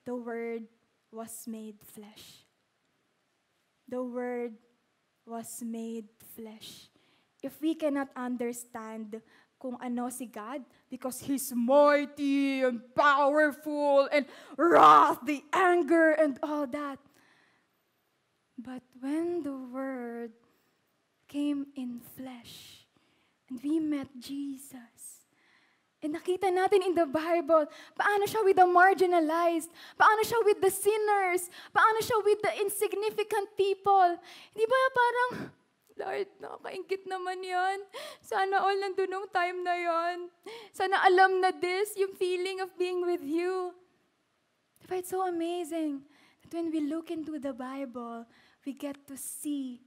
[0.05, 0.69] the Word
[1.09, 2.45] was made flesh.
[3.89, 4.61] The Word
[5.25, 6.05] was made
[6.37, 6.93] flesh.
[7.41, 9.25] If we cannot understand
[9.57, 14.25] kung ano si God, because He's mighty and powerful and
[14.57, 16.99] wrath, the anger and all that.
[18.57, 20.31] But when the Word
[21.27, 22.85] came in flesh
[23.49, 25.19] and we met Jesus,
[25.99, 29.67] And nakita natin in the Bible, paano siya with the marginalized,
[29.99, 34.15] paano siya with the sinners, paano siya with the insignificant people.
[34.55, 35.51] Hindi ba parang,
[35.99, 37.83] Lord, nakakaingit naman yan.
[38.23, 40.31] Sana all nandun nung time na yon.
[40.71, 43.75] Sana alam na this, yung feeling of being with you.
[44.79, 46.07] Diba, it's so amazing
[46.41, 48.23] that when we look into the Bible,
[48.63, 49.83] we get to see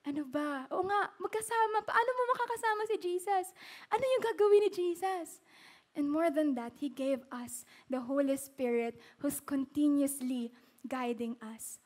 [0.00, 0.64] ano ba?
[0.72, 1.84] O nga, magkasama.
[1.84, 3.52] Paano mo makakasama si Jesus?
[3.92, 5.44] Ano yung gagawin ni Jesus?
[5.92, 10.56] And more than that, He gave us the Holy Spirit who's continuously
[10.88, 11.79] guiding us.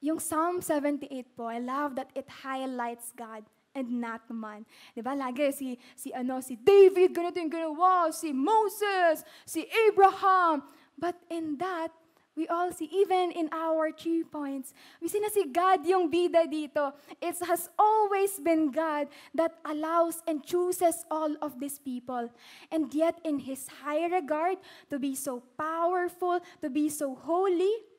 [0.00, 3.44] Yung Psalm 78 po, I love that it highlights God
[3.74, 4.64] and not man.
[4.96, 5.12] Di ba?
[5.12, 10.64] Lagi si, si, ano, si David, ganito yung ginawa, si Moses, si Abraham.
[10.96, 11.92] But in that,
[12.36, 16.48] we all see, even in our three points, we see na si God yung bida
[16.48, 16.96] dito.
[17.20, 22.32] It has always been God that allows and chooses all of these people.
[22.72, 24.56] And yet, in His high regard,
[24.88, 27.89] to be so powerful, to be so holy,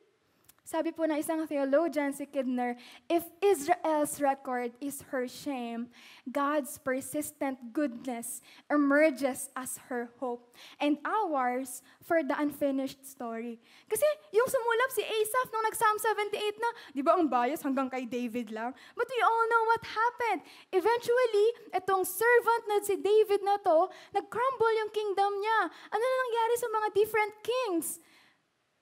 [0.62, 2.78] sabi po na isang theologian, si Kidner,
[3.10, 5.90] if Israel's record is her shame,
[6.30, 8.38] God's persistent goodness
[8.70, 10.54] emerges as her hope.
[10.78, 13.58] And ours for the unfinished story.
[13.90, 15.96] Kasi yung sumulap si Asaph nung nag-Psalm
[16.30, 18.70] 78 na, di ba ang bias hanggang kay David lang?
[18.94, 20.46] But we all know what happened.
[20.70, 25.60] Eventually, itong servant na si David na to, nag-crumble yung kingdom niya.
[25.90, 27.98] Ano na nangyari sa mga different kings?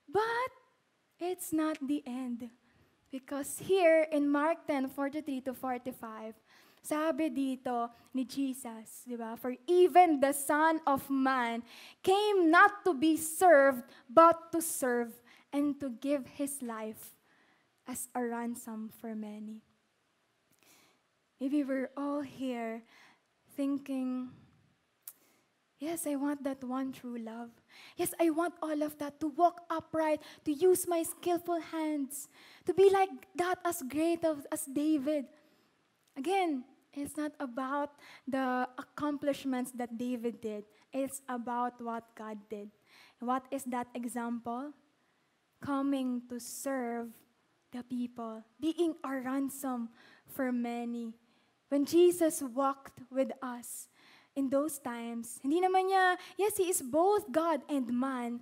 [0.05, 0.60] But
[1.21, 2.51] it's not the end.
[3.11, 6.35] Because here in Mark 10, 43 to 45,
[6.81, 9.37] sabi dito ni Jesus, di ba?
[9.37, 11.63] For even the Son of Man
[12.03, 15.13] came not to be served, but to serve
[15.53, 17.19] and to give His life
[17.87, 19.67] as a ransom for many.
[21.41, 22.83] Maybe we're all here
[23.57, 24.31] thinking,
[25.81, 27.49] Yes, I want that one true love.
[27.97, 32.29] Yes, I want all of that to walk upright, to use my skillful hands,
[32.67, 34.21] to be like that as great
[34.53, 35.25] as David.
[36.19, 37.97] Again, it's not about
[38.29, 42.69] the accomplishments that David did, it's about what God did.
[43.21, 44.73] What is that example?
[45.65, 47.09] Coming to serve
[47.73, 49.89] the people, being a ransom
[50.27, 51.15] for many.
[51.69, 53.89] When Jesus walked with us,
[54.37, 58.41] in those times, hindi naman niya, yes, He is both God and man,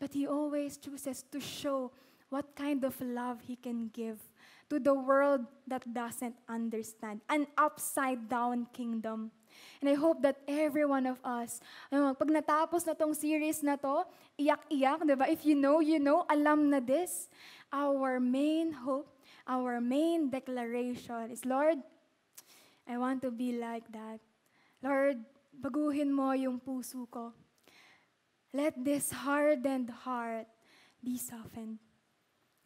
[0.00, 1.92] but He always chooses to show
[2.28, 4.20] what kind of love He can give
[4.68, 7.20] to the world that doesn't understand.
[7.28, 9.32] An upside down kingdom.
[9.80, 11.60] And I hope that every one of us,
[11.90, 14.04] ano, pag natapos na tong series na to,
[14.38, 15.26] iyak-iyak, di ba?
[15.26, 17.28] If you know, you know, alam na this.
[17.72, 19.08] Our main hope,
[19.44, 21.80] our main declaration is, Lord,
[22.88, 24.20] I want to be like that.
[24.82, 25.18] Lord,
[25.50, 27.34] baguhin mo yung puso ko.
[28.54, 30.46] Let this hardened heart
[31.02, 31.78] be softened.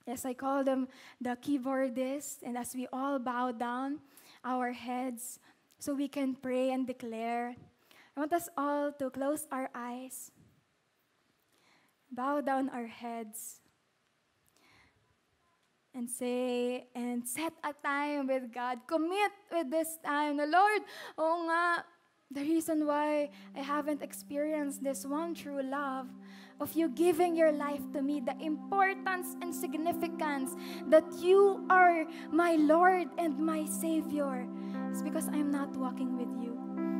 [0.07, 0.89] Yes, I call them
[1.21, 4.01] the keyboardists, and as we all bow down
[4.45, 5.39] our heads
[5.79, 7.55] so we can pray and declare,
[8.17, 10.31] I want us all to close our eyes,
[12.11, 13.63] bow down our heads,
[15.95, 18.81] and say, and set a time with God.
[18.87, 20.39] Commit with this time.
[20.39, 20.83] The Lord,
[21.19, 21.85] oh nga,
[22.35, 26.09] the reason why I haven't experienced this one true love
[26.61, 30.55] of you giving your life to me, the importance and significance
[30.89, 34.47] that you are my Lord and my Savior,
[34.91, 36.57] is because I'm not walking with you.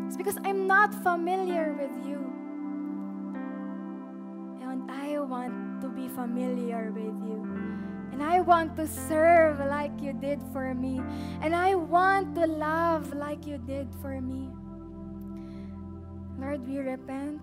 [0.07, 2.19] It's because I'm not familiar with you.
[4.61, 7.41] And I want to be familiar with you.
[8.13, 11.01] And I want to serve like you did for me.
[11.41, 14.51] And I want to love like you did for me.
[16.43, 17.41] Lord, we repent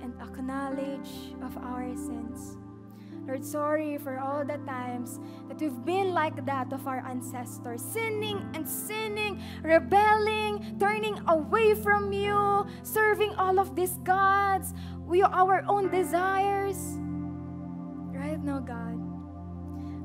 [0.00, 2.56] and acknowledge of our sins.
[3.26, 8.40] Lord, sorry for all the times that we've been like that of our ancestors, sinning
[8.54, 14.72] and sinning, rebelling, turning away from you, serving all of these gods,
[15.04, 16.96] we our own desires.
[18.08, 18.96] Right now, God,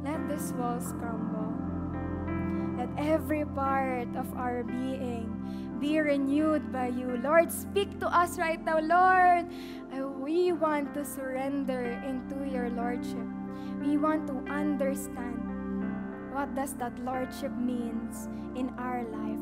[0.03, 1.55] let these walls crumble.
[2.76, 5.39] Let every part of our being
[5.80, 7.19] be renewed by you.
[7.23, 9.47] Lord, speak to us right now, Lord.
[9.91, 13.27] Uh, we want to surrender into your Lordship.
[13.82, 15.39] We want to understand
[16.34, 19.39] what does that lordship means in our life.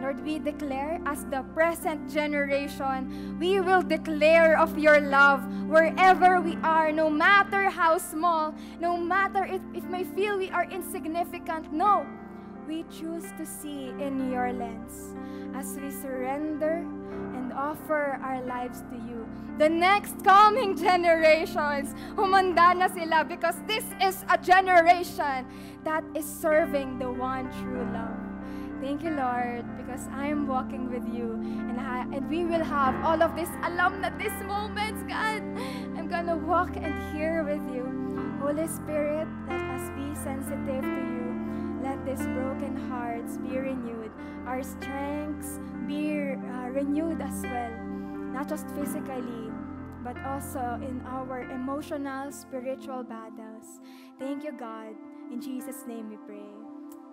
[0.00, 6.56] Lord, we declare as the present generation, we will declare of your love wherever we
[6.64, 11.72] are, no matter how small, no matter if it may feel we are insignificant.
[11.72, 12.04] No,
[12.72, 15.12] we choose to see in your lens
[15.54, 16.80] as we surrender
[17.36, 19.28] and offer our lives to you.
[19.58, 25.44] The next coming generations, humanda na sila because this is a generation
[25.84, 28.16] that is serving the one true love.
[28.80, 31.36] Thank you, Lord, because I am walking with you
[31.68, 35.44] and, I, and we will have all of this alam na these moments, God.
[36.00, 37.84] I'm gonna walk and hear with you.
[38.40, 41.41] Holy Spirit, let us be sensitive to you.
[41.82, 44.12] Let these broken hearts be renewed.
[44.46, 47.76] Our strengths be uh, renewed as well.
[48.32, 49.50] Not just physically,
[50.02, 53.80] but also in our emotional, spiritual battles.
[54.18, 54.94] Thank you, God.
[55.30, 56.46] In Jesus' name we pray.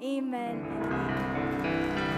[0.01, 1.19] Amen
[1.59, 2.08] amen.